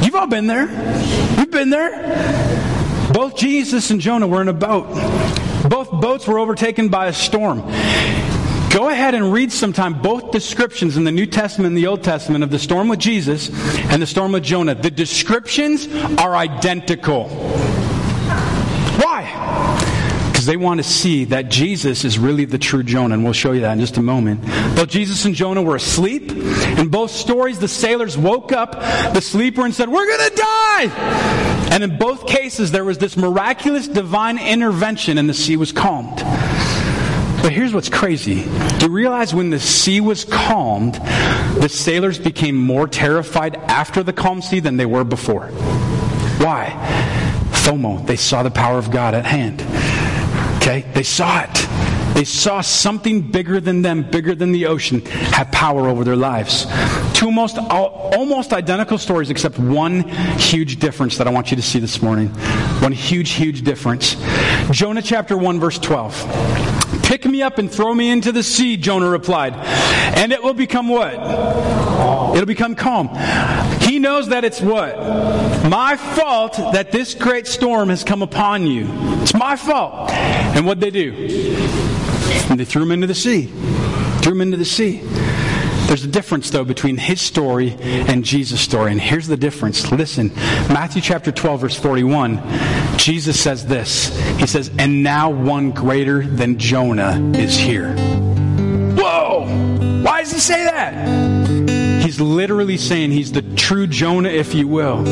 you've 0.02 0.14
all 0.14 0.26
been 0.26 0.46
there. 0.46 0.66
We've 1.36 1.50
been 1.50 1.70
there. 1.70 3.12
Both 3.12 3.36
Jesus 3.36 3.90
and 3.90 4.00
Jonah 4.00 4.26
were 4.26 4.40
in 4.40 4.48
a 4.48 4.52
boat. 4.52 4.88
Both 5.68 5.90
boats 5.90 6.26
were 6.26 6.38
overtaken 6.38 6.88
by 6.88 7.06
a 7.06 7.12
storm. 7.12 7.60
Go 8.70 8.88
ahead 8.88 9.14
and 9.14 9.32
read 9.32 9.52
sometime 9.52 10.00
both 10.00 10.30
descriptions 10.30 10.96
in 10.96 11.04
the 11.04 11.12
New 11.12 11.26
Testament 11.26 11.66
and 11.68 11.76
the 11.76 11.88
Old 11.88 12.02
Testament 12.02 12.44
of 12.44 12.50
the 12.50 12.58
storm 12.58 12.88
with 12.88 13.00
Jesus 13.00 13.50
and 13.90 14.00
the 14.00 14.06
storm 14.06 14.32
with 14.32 14.44
Jonah. 14.44 14.76
The 14.76 14.90
descriptions 14.90 15.88
are 16.18 16.36
identical. 16.36 17.28
Because 20.40 20.46
they 20.46 20.56
want 20.56 20.78
to 20.78 20.84
see 20.84 21.26
that 21.26 21.50
Jesus 21.50 22.02
is 22.02 22.18
really 22.18 22.46
the 22.46 22.56
true 22.56 22.82
Jonah, 22.82 23.12
and 23.12 23.24
we'll 23.24 23.34
show 23.34 23.52
you 23.52 23.60
that 23.60 23.74
in 23.74 23.78
just 23.78 23.98
a 23.98 24.02
moment. 24.02 24.40
Both 24.74 24.88
Jesus 24.88 25.26
and 25.26 25.34
Jonah 25.34 25.60
were 25.60 25.76
asleep. 25.76 26.32
In 26.32 26.88
both 26.88 27.10
stories, 27.10 27.58
the 27.58 27.68
sailors 27.68 28.16
woke 28.16 28.50
up 28.50 28.72
the 29.12 29.20
sleeper 29.20 29.66
and 29.66 29.74
said, 29.74 29.90
We're 29.90 30.06
going 30.06 30.30
to 30.30 30.36
die! 30.36 31.68
And 31.72 31.84
in 31.84 31.98
both 31.98 32.26
cases, 32.26 32.70
there 32.70 32.86
was 32.86 32.96
this 32.96 33.18
miraculous 33.18 33.86
divine 33.86 34.38
intervention, 34.38 35.18
and 35.18 35.28
the 35.28 35.34
sea 35.34 35.58
was 35.58 35.72
calmed. 35.72 36.16
But 37.42 37.52
here's 37.52 37.74
what's 37.74 37.90
crazy. 37.90 38.44
Do 38.78 38.86
you 38.86 38.92
realize 38.92 39.34
when 39.34 39.50
the 39.50 39.60
sea 39.60 40.00
was 40.00 40.24
calmed, 40.24 40.94
the 41.60 41.68
sailors 41.68 42.18
became 42.18 42.56
more 42.56 42.88
terrified 42.88 43.56
after 43.56 44.02
the 44.02 44.14
calm 44.14 44.40
sea 44.40 44.60
than 44.60 44.78
they 44.78 44.86
were 44.86 45.04
before? 45.04 45.48
Why? 46.38 46.70
FOMO. 47.50 48.06
They 48.06 48.16
saw 48.16 48.42
the 48.42 48.50
power 48.50 48.78
of 48.78 48.90
God 48.90 49.12
at 49.12 49.26
hand. 49.26 49.60
Okay? 50.60 50.84
They 50.92 51.02
saw 51.02 51.42
it. 51.42 51.68
They 52.14 52.24
saw 52.24 52.60
something 52.60 53.30
bigger 53.30 53.60
than 53.60 53.82
them, 53.82 54.02
bigger 54.02 54.34
than 54.34 54.52
the 54.52 54.66
ocean, 54.66 55.00
have 55.32 55.50
power 55.52 55.88
over 55.88 56.04
their 56.04 56.16
lives. 56.16 56.66
Two 57.14 57.26
almost, 57.26 57.56
almost 57.56 58.52
identical 58.52 58.98
stories, 58.98 59.30
except 59.30 59.58
one 59.58 60.02
huge 60.38 60.78
difference 60.78 61.16
that 61.18 61.26
I 61.26 61.30
want 61.30 61.50
you 61.50 61.56
to 61.56 61.62
see 61.62 61.78
this 61.78 62.02
morning. 62.02 62.28
One 62.82 62.92
huge, 62.92 63.30
huge 63.30 63.62
difference. 63.62 64.16
Jonah 64.70 65.00
chapter 65.00 65.36
1, 65.36 65.60
verse 65.60 65.78
12. 65.78 67.02
Pick 67.04 67.24
me 67.24 67.42
up 67.42 67.58
and 67.58 67.70
throw 67.70 67.94
me 67.94 68.10
into 68.10 68.32
the 68.32 68.42
sea, 68.42 68.76
Jonah 68.76 69.08
replied, 69.08 69.54
and 69.54 70.32
it 70.32 70.42
will 70.42 70.54
become 70.54 70.88
what? 70.88 71.14
It'll 72.34 72.44
become 72.44 72.74
calm. 72.74 73.08
Knows 74.00 74.28
that 74.28 74.44
it's 74.44 74.62
what? 74.62 74.98
My 75.68 75.94
fault 75.96 76.54
that 76.54 76.90
this 76.90 77.14
great 77.14 77.46
storm 77.46 77.90
has 77.90 78.02
come 78.02 78.22
upon 78.22 78.66
you. 78.66 78.86
It's 79.20 79.34
my 79.34 79.56
fault. 79.56 80.10
And 80.10 80.64
what 80.64 80.80
they 80.80 80.90
do? 80.90 81.12
And 82.48 82.58
they 82.58 82.64
threw 82.64 82.82
him 82.82 82.92
into 82.92 83.06
the 83.06 83.14
sea. 83.14 83.46
Threw 84.22 84.32
him 84.32 84.40
into 84.40 84.56
the 84.56 84.64
sea. 84.64 85.02
There's 85.86 86.02
a 86.02 86.08
difference, 86.08 86.48
though, 86.48 86.64
between 86.64 86.96
his 86.96 87.20
story 87.20 87.76
and 87.80 88.24
Jesus' 88.24 88.62
story. 88.62 88.90
And 88.90 89.00
here's 89.00 89.26
the 89.26 89.36
difference. 89.36 89.92
Listen, 89.92 90.32
Matthew 90.68 91.02
chapter 91.02 91.30
12, 91.30 91.60
verse 91.60 91.76
41, 91.76 92.42
Jesus 92.96 93.38
says 93.38 93.66
this. 93.66 94.16
He 94.38 94.46
says, 94.46 94.70
And 94.78 95.02
now 95.02 95.28
one 95.28 95.72
greater 95.72 96.24
than 96.24 96.58
Jonah 96.58 97.32
is 97.36 97.54
here. 97.54 97.94
Whoa! 98.96 99.46
Why 100.02 100.20
does 100.20 100.32
he 100.32 100.40
say 100.40 100.64
that? 100.64 101.19
Literally 102.20 102.76
saying 102.76 103.10
he's 103.10 103.32
the 103.32 103.42
true 103.42 103.86
Jonah, 103.86 104.28
if 104.28 104.54
you 104.54 104.68
will. 104.68 105.08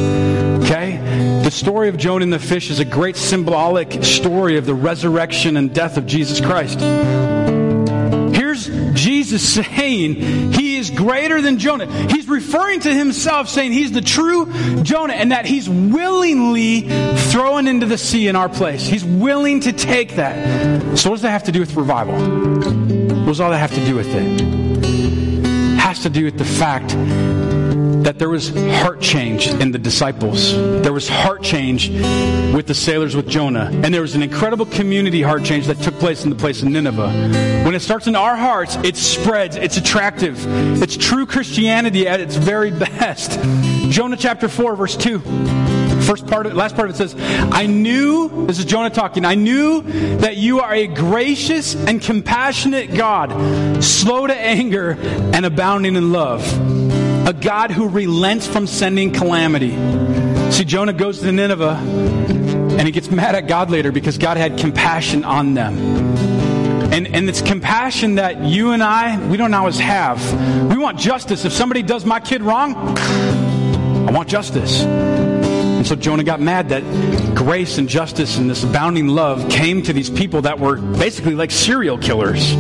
Okay? 0.65 0.97
The 1.43 1.51
story 1.51 1.89
of 1.89 1.97
Jonah 1.97 2.25
and 2.25 2.33
the 2.33 2.39
fish 2.39 2.71
is 2.71 2.79
a 2.79 2.85
great 2.85 3.17
symbolic 3.17 4.05
story 4.05 4.59
of 4.59 4.67
the 4.67 4.75
resurrection 4.75 5.57
and 5.57 5.75
death 5.75 5.97
of 5.97 6.07
Jesus 6.07 6.41
Christ. 6.41 6.79
Here's 8.35 8.67
Jesus 8.95 9.55
saying 9.55 10.53
he 10.53 10.77
is 10.77 10.91
greater 10.91 11.41
than 11.41 11.59
Jonah. 11.59 11.87
He's 12.09 12.29
referring 12.29 12.81
to 12.81 12.95
himself 12.95 13.49
saying 13.49 13.73
he's 13.73 13.93
the 13.93 14.01
true 14.01 14.53
Jonah 14.83 15.15
and 15.15 15.33
that 15.33 15.47
he's 15.47 15.69
willingly 15.69 16.83
thrown 17.31 17.67
into 17.67 17.87
the 17.87 17.99
sea 17.99 18.29
in 18.29 18.37
our 18.37 18.49
place. 18.49 18.87
He's 18.87 19.05
willing 19.05 19.61
to 19.61 19.73
take 19.73 20.17
that. 20.17 20.99
So, 20.99 21.11
what 21.11 21.17
does 21.17 21.23
that 21.23 21.31
have 21.31 21.45
to 21.45 21.53
do 21.53 21.61
with 21.61 21.75
revival? 21.75 22.15
What 22.15 23.27
does 23.27 23.41
all 23.41 23.51
that 23.51 23.59
have 23.59 23.75
to 23.75 23.85
do 23.85 23.95
with 23.95 24.09
it? 24.09 24.58
Has 25.99 26.05
to 26.05 26.11
do 26.11 26.27
with 26.27 26.39
the 26.39 26.45
fact 26.45 26.91
that 28.05 28.21
there 28.21 28.29
was 28.29 28.51
heart 28.83 29.01
change 29.01 29.49
in 29.49 29.73
the 29.73 29.79
disciples. 29.79 30.53
There 30.53 30.93
was 30.93 31.09
heart 31.09 31.43
change 31.43 31.91
with 32.55 32.69
the 32.69 32.75
sailors 32.75 33.17
with 33.17 33.29
Jonah. 33.29 33.69
And 33.83 33.93
there 33.93 34.03
was 34.03 34.15
an 34.15 34.23
incredible 34.23 34.67
community 34.67 35.23
heart 35.23 35.43
change 35.43 35.67
that 35.67 35.79
took 35.81 35.95
place 35.99 36.23
in 36.23 36.31
the 36.31 36.37
place 36.37 36.63
of 36.63 36.69
Nineveh. 36.69 37.65
When 37.65 37.75
it 37.75 37.81
starts 37.81 38.07
in 38.07 38.15
our 38.15 38.37
hearts, 38.37 38.77
it 38.85 38.97
spreads, 38.97 39.57
it's 39.57 39.77
attractive. 39.77 40.37
It's 40.81 40.97
true 40.97 41.27
Christianity 41.27 42.07
at 42.07 42.21
its 42.21 42.37
very 42.37 42.71
best. 42.71 43.33
Jonah 43.91 44.17
chapter 44.17 44.49
4, 44.49 44.77
verse 44.77 44.97
2. 44.97 45.19
First 46.09 46.27
part, 46.27 46.47
of, 46.47 46.55
last 46.55 46.75
part 46.75 46.89
of 46.89 46.95
it 46.95 46.97
says, 46.97 47.15
I 47.53 47.67
knew, 47.67 48.47
this 48.47 48.59
is 48.59 48.65
Jonah 48.65 48.89
talking, 48.89 49.27
I 49.27 49.35
knew 49.35 49.83
that 50.21 50.39
you 50.39 50.61
are 50.61 50.73
a 50.73 50.87
gracious 50.87 51.75
and 51.75 52.01
compassionate 52.01 52.95
God, 52.95 53.85
slow 53.85 54.27
to 54.27 54.35
anger 54.35 54.93
and 54.93 55.45
abounding 55.45 55.97
in 55.97 56.11
love. 56.11 56.51
A 57.29 57.35
God 57.35 57.73
who 57.73 57.89
relents 57.89 58.47
from 58.47 58.67
sending 58.67 59.13
calamity. 59.13 59.73
See, 60.51 60.65
Jonah 60.65 60.95
goes 60.95 61.21
to 61.21 61.31
Nineveh 61.31 61.77
and 61.77 62.81
he 62.81 62.91
gets 62.91 63.11
mad 63.11 63.35
at 63.35 63.47
God 63.47 63.69
later 63.69 63.93
because 63.93 64.17
God 64.17 64.39
had 64.39 64.57
compassion 64.57 65.25
on 65.25 65.53
them. 65.53 65.77
And, 66.91 67.07
and 67.15 67.29
it's 67.29 67.43
compassion 67.43 68.15
that 68.15 68.43
you 68.45 68.71
and 68.71 68.83
I, 68.83 69.23
we 69.29 69.37
don't 69.37 69.53
always 69.53 69.79
have. 69.79 70.71
We 70.71 70.79
want 70.79 70.99
justice. 70.99 71.45
If 71.45 71.53
somebody 71.53 71.83
does 71.83 72.07
my 72.07 72.19
kid 72.19 72.41
wrong, 72.41 72.97
I 72.97 74.11
want 74.11 74.31
justice. 74.31 74.87
And 75.79 75.87
so 75.87 75.95
Jonah 75.95 76.25
got 76.25 76.41
mad 76.41 76.71
that 76.71 76.83
grace 77.37 77.79
and 77.79 77.89
justice 77.89 78.37
and 78.37 78.51
this 78.51 78.65
abounding 78.65 79.07
love 79.07 79.49
came 79.49 79.81
to 79.85 79.93
these 79.93 80.11
people 80.11 80.43
that 80.43 80.59
were 80.59 80.77
basically 80.77 81.37
like 81.37 81.53
serial 81.53 81.97
killers. 81.97 82.53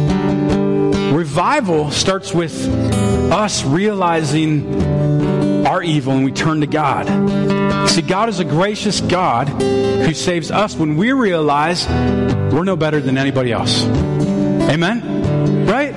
Revival 1.13 1.91
starts 1.91 2.33
with 2.33 2.55
us 3.33 3.65
realizing 3.65 5.67
our 5.67 5.83
evil 5.83 6.13
and 6.13 6.25
we 6.25 6.31
turn 6.31 6.61
to 6.61 6.69
God. 6.69 7.09
See, 7.91 8.03
God 8.03 8.29
is 8.29 8.39
a 8.39 8.45
gracious 8.45 9.01
God 9.01 9.49
who 9.49 10.15
saves 10.15 10.53
us 10.53 10.77
when 10.77 10.97
we 10.97 11.11
realize 11.11 11.89
we're 11.89 12.63
no 12.63 12.77
better 12.77 13.01
than 13.01 13.19
anybody 13.19 13.51
else. 13.51 13.85
Amen? 13.85 15.67
Right? 15.67 15.93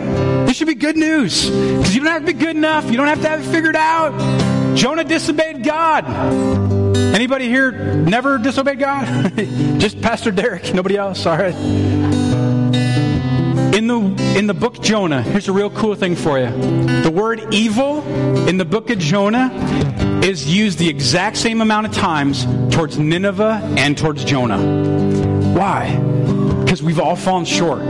This 0.47 0.57
should 0.57 0.67
be 0.67 0.73
good 0.73 0.97
news. 0.97 1.51
Because 1.51 1.93
you 1.93 2.01
don't 2.01 2.12
have 2.12 2.25
to 2.25 2.34
be 2.34 2.39
good 2.39 2.55
enough. 2.55 2.89
You 2.89 2.97
don't 2.97 3.07
have 3.07 3.21
to 3.21 3.29
have 3.29 3.41
it 3.41 3.51
figured 3.51 3.75
out. 3.75 4.51
Jonah 4.75 5.03
disobeyed 5.03 5.63
God. 5.63 6.05
Anybody 7.13 7.47
here 7.47 7.71
never 7.71 8.38
disobeyed 8.38 8.79
God? 8.79 9.38
Just 9.79 10.01
Pastor 10.01 10.31
Derek, 10.31 10.73
nobody 10.73 10.97
else. 10.97 11.25
All 11.25 11.38
right. 11.38 11.55
In 13.73 13.88
the 13.88 13.99
in 14.38 14.47
the 14.47 14.53
book 14.53 14.81
Jonah, 14.81 15.21
here's 15.21 15.47
a 15.47 15.53
real 15.53 15.69
cool 15.69 15.95
thing 15.95 16.15
for 16.15 16.39
you. 16.39 16.49
The 17.01 17.12
word 17.12 17.53
evil 17.53 18.01
in 18.47 18.57
the 18.57 18.65
book 18.65 18.89
of 18.89 18.99
Jonah 18.99 19.49
is 20.23 20.53
used 20.53 20.77
the 20.77 20.89
exact 20.89 21.38
same 21.38 21.62
amount 21.62 21.88
of 21.88 21.93
times 21.93 22.45
towards 22.73 22.97
Nineveh 22.97 23.62
and 23.77 23.97
towards 23.97 24.23
Jonah. 24.23 24.60
Why? 25.53 25.95
Because 26.71 26.84
we've 26.84 27.01
all 27.01 27.17
fallen 27.17 27.43
short. 27.43 27.81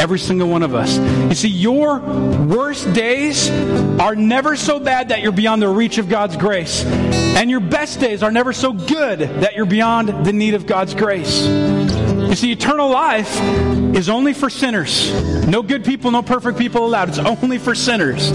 Every 0.00 0.18
single 0.18 0.48
one 0.48 0.62
of 0.62 0.74
us. 0.74 0.96
You 0.96 1.34
see, 1.34 1.48
your 1.48 1.98
worst 1.98 2.90
days 2.94 3.50
are 4.00 4.16
never 4.16 4.56
so 4.56 4.80
bad 4.80 5.10
that 5.10 5.20
you're 5.20 5.30
beyond 5.30 5.60
the 5.60 5.68
reach 5.68 5.98
of 5.98 6.08
God's 6.08 6.38
grace. 6.38 6.82
And 6.86 7.50
your 7.50 7.60
best 7.60 8.00
days 8.00 8.22
are 8.22 8.32
never 8.32 8.54
so 8.54 8.72
good 8.72 9.18
that 9.18 9.56
you're 9.56 9.66
beyond 9.66 10.24
the 10.24 10.32
need 10.32 10.54
of 10.54 10.66
God's 10.66 10.94
grace. 10.94 11.42
You 11.44 12.34
see, 12.34 12.50
eternal 12.50 12.88
life 12.88 13.38
is 13.94 14.08
only 14.08 14.32
for 14.32 14.48
sinners. 14.48 15.12
No 15.46 15.62
good 15.62 15.84
people, 15.84 16.10
no 16.10 16.22
perfect 16.22 16.56
people 16.56 16.86
allowed. 16.86 17.10
It's 17.10 17.18
only 17.18 17.58
for 17.58 17.74
sinners. 17.74 18.30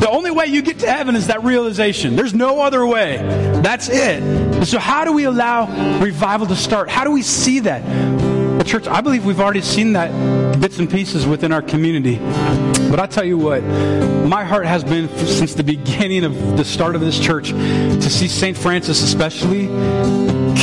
The 0.00 0.08
only 0.10 0.32
way 0.32 0.46
you 0.46 0.62
get 0.62 0.80
to 0.80 0.90
heaven 0.90 1.14
is 1.14 1.28
that 1.28 1.44
realization. 1.44 2.16
There's 2.16 2.34
no 2.34 2.60
other 2.60 2.84
way. 2.84 3.18
That's 3.62 3.88
it. 3.88 4.64
So, 4.64 4.80
how 4.80 5.04
do 5.04 5.12
we 5.12 5.24
allow 5.24 6.00
revival 6.00 6.48
to 6.48 6.56
start? 6.56 6.90
How 6.90 7.04
do 7.04 7.12
we 7.12 7.22
see 7.22 7.60
that? 7.60 8.23
Church, 8.64 8.86
I 8.88 9.00
believe 9.00 9.24
we've 9.24 9.40
already 9.40 9.60
seen 9.60 9.92
that 9.92 10.60
bits 10.60 10.78
and 10.78 10.90
pieces 10.90 11.26
within 11.26 11.52
our 11.52 11.62
community. 11.62 12.16
But 12.90 12.98
I 12.98 13.06
tell 13.06 13.24
you 13.24 13.36
what, 13.36 13.62
my 13.62 14.44
heart 14.44 14.66
has 14.66 14.82
been 14.82 15.08
since 15.26 15.54
the 15.54 15.64
beginning 15.64 16.24
of 16.24 16.56
the 16.56 16.64
start 16.64 16.94
of 16.94 17.00
this 17.00 17.18
church 17.18 17.50
to 17.50 18.10
see 18.10 18.28
St. 18.28 18.56
Francis, 18.56 19.02
especially, 19.02 19.66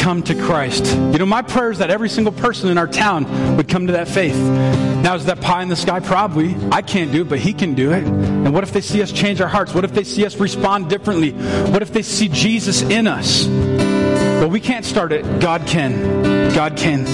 come 0.02 0.24
to 0.24 0.36
Christ. 0.36 0.86
You 0.96 1.20
know, 1.20 1.26
my 1.26 1.42
prayer 1.42 1.72
is 1.72 1.78
that 1.78 1.92
every 1.92 2.10
single 2.10 2.34
person 2.34 2.70
in 2.70 2.78
our 2.78 2.88
town 2.88 3.58
would 3.58 3.68
come 3.68 3.88
to 3.88 3.94
that 3.94 4.08
faith. 4.08 4.36
Now, 4.36 5.16
is 5.16 5.26
that 5.26 5.42
pie 5.42 5.62
in 5.62 5.70
the 5.70 5.76
sky? 5.76 6.00
Probably. 6.00 6.56
I 6.72 6.82
can't 6.82 7.12
do 7.12 7.22
it, 7.22 7.30
but 7.30 7.40
He 7.40 7.54
can 7.54 7.76
do 7.76 7.92
it. 7.92 8.04
And 8.04 8.54
what 8.54 8.64
if 8.64 8.74
they 8.74 8.82
see 8.82 9.02
us 9.02 9.12
change 9.12 9.42
our 9.42 9.48
hearts? 9.48 9.74
What 9.74 9.84
if 9.84 9.94
they 9.94 10.04
see 10.04 10.26
us 10.26 10.38
respond 10.38 10.90
differently? 10.90 11.32
What 11.32 11.82
if 11.82 11.94
they 11.94 12.02
see 12.02 12.30
Jesus 12.30 12.82
in 12.82 13.08
us? 13.08 13.46
Well, 13.48 14.50
we 14.50 14.60
can't 14.60 14.86
start 14.86 15.12
it. 15.12 15.40
God 15.40 15.68
can. 15.68 16.54
God 16.54 16.76
can. 16.76 17.06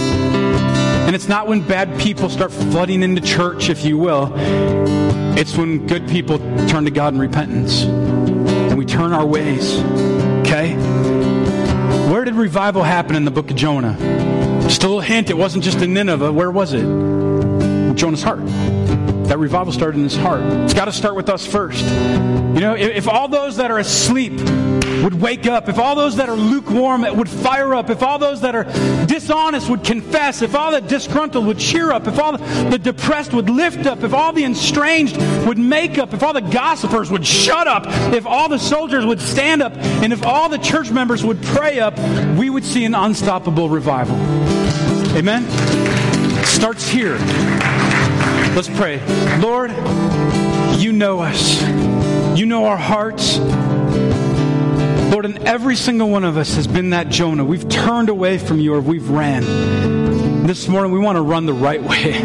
And 1.08 1.16
it's 1.16 1.30
not 1.30 1.48
when 1.48 1.66
bad 1.66 1.98
people 2.02 2.28
start 2.28 2.52
flooding 2.52 3.02
into 3.02 3.22
church, 3.22 3.70
if 3.70 3.86
you 3.86 3.98
will. 3.98 4.34
It's 5.38 5.56
when 5.56 5.88
good 5.88 6.06
people 6.10 6.38
turn 6.68 6.84
to 6.84 6.92
God 6.92 7.14
in 7.14 7.20
repentance. 7.20 7.84
And 7.84 8.78
we 8.78 8.86
turn 8.86 9.14
our 9.14 9.26
ways. 9.26 9.80
Okay? 10.42 10.76
Where 12.12 12.26
did 12.26 12.36
revival 12.36 12.84
happen 12.84 13.16
in 13.16 13.24
the 13.24 13.32
book 13.32 13.50
of 13.50 13.56
Jonah? 13.56 13.96
Just 14.64 14.84
a 14.84 14.88
little 14.88 15.00
hint, 15.00 15.30
it 15.30 15.38
wasn't 15.38 15.64
just 15.64 15.80
in 15.80 15.94
Nineveh. 15.94 16.34
Where 16.34 16.52
was 16.52 16.74
it? 16.74 16.84
In 16.84 17.96
Jonah's 17.96 18.22
heart. 18.22 18.46
That 19.28 19.40
revival 19.40 19.72
started 19.72 20.00
in 20.00 20.04
his 20.04 20.18
heart. 20.18 20.42
It's 20.42 20.74
got 20.74 20.86
to 20.86 20.92
start 20.92 21.16
with 21.16 21.30
us 21.30 21.48
first. 21.48 21.86
You 21.86 22.60
know, 22.60 22.76
if, 22.76 22.98
if 22.98 23.08
all 23.08 23.30
those 23.30 23.56
that 23.58 23.72
are 23.72 23.80
asleep 23.80 24.34
would 25.04 25.14
wake 25.14 25.46
up, 25.46 25.70
if 25.70 25.78
all 25.78 25.96
those 25.96 26.16
that 26.18 26.30
are 26.30 26.36
lukewarm 26.36 27.02
would 27.18 27.30
fire 27.30 27.74
up, 27.74 27.90
if 27.90 28.02
all 28.04 28.20
those 28.20 28.42
that 28.42 28.56
are 28.56 28.64
dishonest 29.06 29.70
would 29.70 29.84
confess, 29.84 30.42
if 30.42 30.56
all 30.56 30.72
the 30.72 30.82
disgruntled 30.82 31.46
would 31.46 31.60
cheer 31.60 31.92
up, 31.92 32.08
if 32.08 32.20
all 32.20 32.38
the 32.38 32.80
depressed 32.80 33.34
would 33.34 33.50
lift 33.50 33.86
up, 33.86 34.04
if 34.04 34.14
all 34.14 34.34
the 34.34 34.44
estranged 34.44 35.18
would 35.46 35.58
make 35.58 35.98
up, 35.98 36.14
if 36.14 36.24
all 36.24 36.34
the 36.34 36.42
gossipers 36.42 37.12
would 37.12 37.26
shut 37.26 37.68
up, 37.68 37.86
if 38.14 38.26
all 38.26 38.50
the 38.50 38.60
soldiers 38.60 39.06
would 39.06 39.20
stand 39.20 39.62
up, 39.62 39.74
and 39.78 40.14
if 40.14 40.26
all 40.26 40.50
the 40.50 40.58
church 40.58 40.92
members 40.92 41.24
would 41.24 41.42
pray 41.44 41.80
up, 41.80 41.98
we 42.38 42.50
would 42.50 42.64
see 42.64 42.86
an 42.86 42.96
unstoppable 42.96 43.70
revival. 43.70 44.16
Amen? 45.16 45.46
Starts 46.46 46.88
here. 46.88 47.18
Let's 48.56 48.70
pray. 48.70 49.00
Lord, 49.40 49.72
you 50.80 50.92
know 50.92 51.20
us. 51.20 51.62
You 52.38 52.46
know 52.46 52.66
our 52.66 52.78
hearts. 52.78 53.38
Lord, 55.10 55.26
and 55.26 55.48
every 55.48 55.76
single 55.78 56.10
one 56.10 56.26
of 56.26 56.38
us 56.38 56.56
has 56.56 56.68
been 56.68 56.90
that 56.90 57.10
Jonah. 57.10 57.46
We've 57.46 57.68
turned 57.70 58.10
away 58.10 58.38
from 58.38 58.60
you 58.60 58.74
or 58.74 58.82
we've 58.82 59.10
ran. 59.10 60.46
This 60.46 60.68
morning, 60.68 60.92
we 60.92 61.00
want 61.00 61.16
to 61.16 61.22
run 61.22 61.46
the 61.46 61.54
right 61.54 61.82
way. 61.82 62.22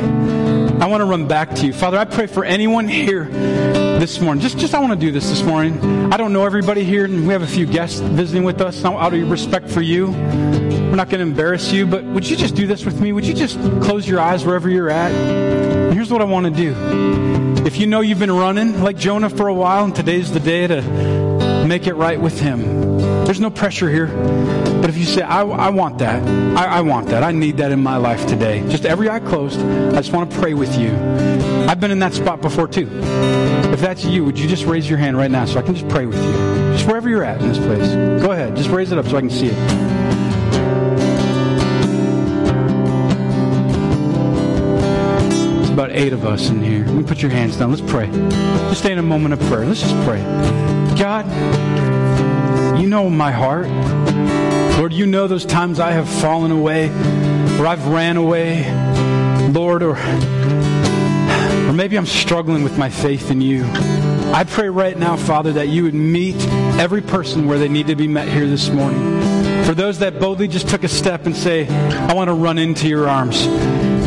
I 0.81 0.87
want 0.87 1.01
to 1.01 1.05
run 1.05 1.29
back 1.29 1.55
to 1.55 1.67
you. 1.67 1.73
Father, 1.73 1.97
I 1.97 2.05
pray 2.05 2.27
for 2.27 2.45
anyone 2.45 2.89
here 2.89 3.27
this 3.27 4.21
morning. 4.21 4.43
Just, 4.43 4.59
just 4.59 4.75
I 4.75 4.81
want 4.81 4.93
to 4.93 4.99
do 4.99 5.13
this 5.13 5.31
this 5.31 5.45
morning. 5.45 6.13
I 6.13 6.17
don't 6.17 6.33
know 6.33 6.45
everybody 6.45 6.83
here, 6.83 7.05
and 7.05 7.25
we 7.25 7.33
have 7.33 7.43
a 7.43 7.47
few 7.47 7.67
guests 7.67 8.01
visiting 8.01 8.43
with 8.43 8.61
us. 8.61 8.83
Now, 8.83 8.99
out 8.99 9.15
of 9.15 9.31
respect 9.31 9.71
for 9.71 9.81
you, 9.81 10.09
we're 10.09 10.97
not 10.97 11.09
going 11.09 11.21
to 11.21 11.31
embarrass 11.31 11.73
you, 11.73 11.87
but 11.87 12.03
would 12.05 12.29
you 12.29 12.37
just 12.37 12.57
do 12.57 12.67
this 12.67 12.85
with 12.85 13.01
me? 13.01 13.13
Would 13.13 13.27
you 13.27 13.35
just 13.35 13.61
close 13.81 14.09
your 14.09 14.19
eyes 14.19 14.45
wherever 14.45 14.69
you're 14.69 14.91
at? 14.91 15.13
And 15.13 15.95
here's 15.95 16.11
what 16.11 16.21
I 16.21 16.25
want 16.25 16.47
to 16.47 16.53
do. 16.53 16.75
If 17.65 17.79
you 17.79 17.87
know 17.87 18.01
you've 18.01 18.19
been 18.19 18.33
running 18.33 18.83
like 18.83 18.97
Jonah 18.97 19.31
for 19.31 19.47
a 19.47 19.55
while, 19.55 19.85
and 19.85 19.95
today's 19.95 20.33
the 20.33 20.41
day 20.41 20.67
to 20.67 20.83
make 21.67 21.87
it 21.87 21.95
right 21.95 22.21
with 22.21 22.41
Him. 22.41 22.99
There's 23.25 23.41
no 23.41 23.51
pressure 23.51 23.89
here. 23.89 24.07
But 24.81 24.91
if 24.91 24.97
you 24.99 25.05
say, 25.05 25.23
I, 25.23 25.43
I 25.43 25.71
want 25.71 25.99
that, 25.99 26.27
I, 26.57 26.79
I, 26.79 26.81
want 26.81 27.09
that, 27.09 27.23
I 27.23 27.31
need 27.31 27.59
that 27.59 27.71
in 27.71 27.83
my 27.83 27.97
life 27.97 28.27
today, 28.27 28.69
just 28.69 28.85
every 28.85 29.09
eye 29.09 29.21
closed, 29.21 29.61
I 29.61 29.97
just 29.97 30.13
want 30.13 30.31
to 30.31 30.39
pray 30.39 30.55
with 30.55 30.77
you. 30.77 30.91
I've 31.69 31.79
been 31.79 31.93
in 31.93 32.01
that 32.01 32.15
spot 32.15 32.41
before 32.41 32.67
too. 32.67 32.89
If 33.73 33.81
that's 33.81 34.05
you, 34.05 34.25
would 34.25 34.39
you 34.39 34.49
just 34.49 34.65
raise 34.65 34.89
your 34.89 34.99
hand 34.99 35.17
right 35.17 35.31
now 35.31 35.45
so 35.45 35.61
I 35.61 35.63
can 35.63 35.75
just 35.75 35.89
pray 35.89 36.07
with 36.07 36.23
you? 36.23 36.33
Just 36.73 36.87
wherever 36.87 37.09
you're 37.09 37.25
at 37.25 37.41
in 37.41 37.49
this 37.49 37.59
place. 37.59 37.95
Go 38.23 38.33
ahead, 38.33 38.57
just 38.57 38.71
raise 38.71 38.91
it 38.91 38.99
up 38.99 39.07
so 39.07 39.17
I 39.17 39.21
can 39.21 39.31
see 39.31 39.47
it. 39.47 40.02
About 45.73 45.91
eight 45.93 46.13
of 46.13 46.27
us 46.27 46.51
in 46.51 46.63
here. 46.63 46.85
Let 46.85 46.95
me 46.95 47.03
put 47.03 47.23
your 47.23 47.31
hands 47.31 47.57
down. 47.57 47.71
Let's 47.71 47.83
pray. 47.91 48.07
Just 48.07 48.81
stay 48.81 48.93
in 48.93 48.99
a 48.99 49.03
moment 49.03 49.33
of 49.33 49.41
prayer. 49.49 49.65
Let's 49.65 49.81
just 49.81 49.95
pray. 50.05 50.21
God, 50.99 51.27
you 52.79 52.87
know 52.87 53.09
my 53.09 53.31
heart. 53.31 53.69
Lord, 54.79 54.93
you 54.93 55.07
know 55.07 55.27
those 55.27 55.47
times 55.47 55.81
I 55.81 55.93
have 55.93 56.09
fallen 56.09 56.51
away, 56.51 56.89
or 57.59 57.67
I've 57.67 57.87
ran 57.87 58.17
away, 58.17 58.71
Lord, 59.51 59.83
or, 59.83 59.97
or 59.97 61.73
maybe 61.73 61.97
I'm 61.97 62.07
struggling 62.07 62.63
with 62.65 62.77
my 62.77 62.91
faith 62.91 63.31
in 63.31 63.41
you. 63.41 63.65
I 64.35 64.45
pray 64.47 64.69
right 64.69 64.99
now, 64.99 65.17
Father, 65.17 65.53
that 65.55 65.69
you 65.69 65.85
would 65.85 65.95
meet 65.95 66.37
every 66.79 67.03
person 67.03 67.47
where 67.47 67.59
they 67.59 67.69
need 67.69 67.87
to 67.87 67.97
be 67.97 68.09
met 68.09 68.29
here 68.29 68.47
this 68.47 68.69
morning. 68.71 69.65
For 69.65 69.75
those 69.75 70.01
that 70.01 70.19
boldly 70.19 70.49
just 70.49 70.69
took 70.69 70.85
a 70.85 70.89
step 70.89 71.27
and 71.27 71.37
say, 71.37 71.67
I 71.69 72.15
want 72.15 72.29
to 72.29 72.35
run 72.35 72.59
into 72.59 72.89
your 72.89 73.09
arms. 73.09 73.47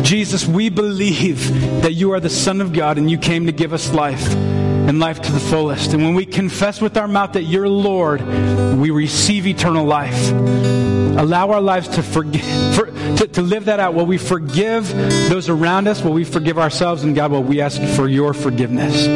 Jesus, 0.06 0.46
we 0.46 0.68
believe 0.68 1.82
that 1.82 1.94
you 1.94 2.12
are 2.12 2.20
the 2.20 2.30
Son 2.30 2.60
of 2.60 2.72
God 2.72 2.96
and 2.96 3.10
you 3.10 3.18
came 3.18 3.46
to 3.46 3.52
give 3.52 3.72
us 3.72 3.92
life 3.92 4.32
and 4.32 5.00
life 5.00 5.20
to 5.20 5.32
the 5.32 5.40
fullest. 5.40 5.94
And 5.94 6.04
when 6.04 6.14
we 6.14 6.24
confess 6.24 6.80
with 6.80 6.96
our 6.96 7.08
mouth 7.08 7.32
that 7.32 7.42
you're 7.42 7.68
Lord, 7.68 8.24
we 8.78 8.90
receive 8.90 9.48
eternal 9.48 9.84
life. 9.84 10.30
Allow 10.30 11.50
our 11.50 11.60
lives 11.60 11.88
to 11.88 12.04
forgive, 12.04 12.44
for, 12.76 12.86
to, 13.16 13.26
to 13.26 13.42
live 13.42 13.64
that 13.64 13.80
out. 13.80 13.94
Will 13.94 14.06
we 14.06 14.16
forgive 14.16 14.88
those 15.28 15.48
around 15.48 15.88
us? 15.88 16.00
Will 16.02 16.12
we 16.12 16.22
forgive 16.22 16.56
ourselves? 16.56 17.02
And 17.02 17.16
God, 17.16 17.32
will 17.32 17.42
we 17.42 17.60
ask 17.60 17.82
for 17.96 18.06
your 18.06 18.32
forgiveness? 18.32 19.06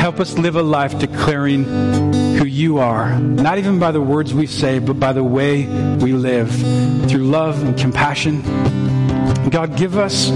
Help 0.00 0.18
us 0.18 0.38
live 0.38 0.56
a 0.56 0.62
life 0.62 0.98
declaring 0.98 1.64
who 1.64 2.46
you 2.46 2.78
are, 2.78 3.18
not 3.18 3.58
even 3.58 3.78
by 3.78 3.90
the 3.90 4.00
words 4.00 4.32
we 4.32 4.46
say, 4.46 4.78
but 4.78 4.98
by 4.98 5.12
the 5.12 5.22
way 5.22 5.66
we 5.96 6.14
live, 6.14 6.50
through 7.10 7.26
love 7.26 7.62
and 7.62 7.76
compassion 7.78 8.99
God, 9.48 9.76
give 9.76 9.96
us 9.96 10.28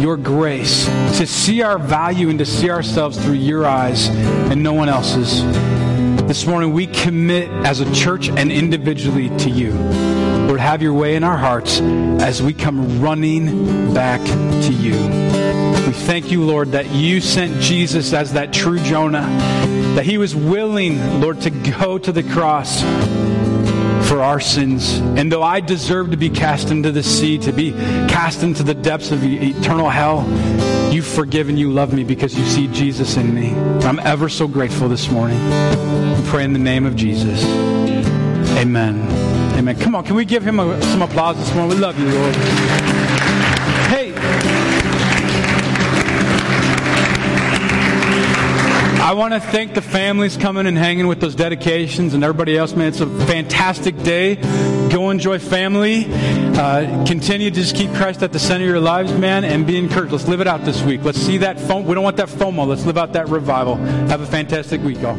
your 0.00 0.16
grace 0.16 0.84
to 1.18 1.26
see 1.26 1.62
our 1.62 1.78
value 1.78 2.28
and 2.28 2.38
to 2.38 2.46
see 2.46 2.70
ourselves 2.70 3.18
through 3.18 3.34
your 3.34 3.66
eyes 3.66 4.08
and 4.08 4.62
no 4.62 4.74
one 4.74 4.88
else's. 4.88 5.42
This 6.26 6.46
morning, 6.46 6.72
we 6.72 6.86
commit 6.86 7.48
as 7.66 7.80
a 7.80 7.92
church 7.94 8.28
and 8.28 8.52
individually 8.52 9.28
to 9.38 9.50
you. 9.50 9.72
Lord, 9.72 10.60
have 10.60 10.82
your 10.82 10.92
way 10.92 11.16
in 11.16 11.24
our 11.24 11.36
hearts 11.36 11.80
as 11.80 12.42
we 12.42 12.52
come 12.52 13.00
running 13.00 13.94
back 13.94 14.20
to 14.20 14.72
you. 14.72 14.92
We 15.86 15.92
thank 15.92 16.30
you, 16.30 16.44
Lord, 16.44 16.72
that 16.72 16.90
you 16.90 17.20
sent 17.20 17.60
Jesus 17.60 18.12
as 18.12 18.34
that 18.34 18.52
true 18.52 18.78
Jonah, 18.78 19.26
that 19.96 20.04
he 20.04 20.18
was 20.18 20.34
willing, 20.34 21.20
Lord, 21.20 21.40
to 21.42 21.50
go 21.50 21.98
to 21.98 22.12
the 22.12 22.22
cross 22.22 22.82
for 24.14 24.22
our 24.22 24.38
sins. 24.38 24.98
And 25.18 25.32
though 25.32 25.42
I 25.42 25.58
deserve 25.58 26.12
to 26.12 26.16
be 26.16 26.30
cast 26.30 26.70
into 26.70 26.92
the 26.92 27.02
sea, 27.02 27.36
to 27.38 27.50
be 27.50 27.72
cast 27.72 28.44
into 28.44 28.62
the 28.62 28.72
depths 28.72 29.10
of 29.10 29.24
eternal 29.24 29.90
hell, 29.90 30.24
you've 30.92 31.04
forgiven, 31.04 31.56
you 31.56 31.72
love 31.72 31.92
me 31.92 32.04
because 32.04 32.38
you 32.38 32.44
see 32.44 32.68
Jesus 32.68 33.16
in 33.16 33.34
me. 33.34 33.52
I'm 33.84 33.98
ever 33.98 34.28
so 34.28 34.46
grateful 34.46 34.88
this 34.88 35.10
morning. 35.10 35.42
We 35.42 36.28
pray 36.28 36.44
in 36.44 36.52
the 36.52 36.60
name 36.60 36.86
of 36.86 36.94
Jesus. 36.94 37.44
Amen. 38.56 39.02
Amen. 39.58 39.76
Come 39.80 39.96
on, 39.96 40.04
can 40.04 40.14
we 40.14 40.24
give 40.24 40.46
him 40.46 40.60
a, 40.60 40.80
some 40.80 41.02
applause 41.02 41.36
this 41.36 41.52
morning? 41.52 41.74
We 41.76 41.82
love 41.82 41.98
you, 41.98 42.08
Lord. 42.08 43.03
I 49.04 49.12
want 49.12 49.34
to 49.34 49.40
thank 49.40 49.74
the 49.74 49.82
families 49.82 50.38
coming 50.38 50.66
and 50.66 50.78
hanging 50.78 51.08
with 51.08 51.20
those 51.20 51.34
dedications 51.34 52.14
and 52.14 52.24
everybody 52.24 52.56
else, 52.56 52.74
man. 52.74 52.88
It's 52.88 53.00
a 53.00 53.26
fantastic 53.26 53.98
day. 53.98 54.36
Go 54.90 55.10
enjoy 55.10 55.38
family. 55.38 56.06
Uh, 56.08 57.04
continue 57.04 57.50
to 57.50 57.54
just 57.54 57.76
keep 57.76 57.92
Christ 57.92 58.22
at 58.22 58.32
the 58.32 58.38
center 58.38 58.64
of 58.64 58.70
your 58.70 58.80
lives, 58.80 59.12
man, 59.12 59.44
and 59.44 59.66
be 59.66 59.76
encouraged. 59.76 60.12
Let's 60.12 60.26
live 60.26 60.40
it 60.40 60.46
out 60.46 60.64
this 60.64 60.82
week. 60.82 61.02
Let's 61.04 61.18
see 61.18 61.36
that 61.36 61.60
foam. 61.60 61.84
We 61.84 61.94
don't 61.94 62.02
want 62.02 62.16
that 62.16 62.30
FOMO. 62.30 62.66
Let's 62.66 62.86
live 62.86 62.96
out 62.96 63.12
that 63.12 63.28
revival. 63.28 63.74
Have 63.74 64.22
a 64.22 64.26
fantastic 64.26 64.80
week, 64.80 65.02
y'all. 65.02 65.16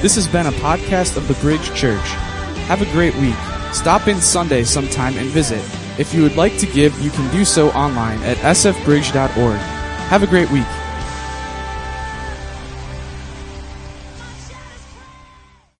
This 0.00 0.14
has 0.14 0.28
been 0.28 0.46
a 0.46 0.52
podcast 0.52 1.16
of 1.16 1.26
the 1.26 1.34
Bridge 1.42 1.74
Church. 1.74 2.08
Have 2.68 2.82
a 2.82 2.92
great 2.92 3.16
week. 3.16 3.34
Stop 3.72 4.06
in 4.06 4.20
Sunday 4.20 4.62
sometime 4.62 5.16
and 5.16 5.26
visit. 5.30 5.58
If 5.98 6.14
you 6.14 6.22
would 6.22 6.36
like 6.36 6.56
to 6.58 6.66
give, 6.66 6.96
you 7.00 7.10
can 7.10 7.28
do 7.32 7.44
so 7.44 7.70
online 7.72 8.22
at 8.22 8.36
sfbridge.org. 8.36 9.58
Have 9.58 10.22
a 10.22 10.28
great 10.28 10.52
week. 10.52 10.66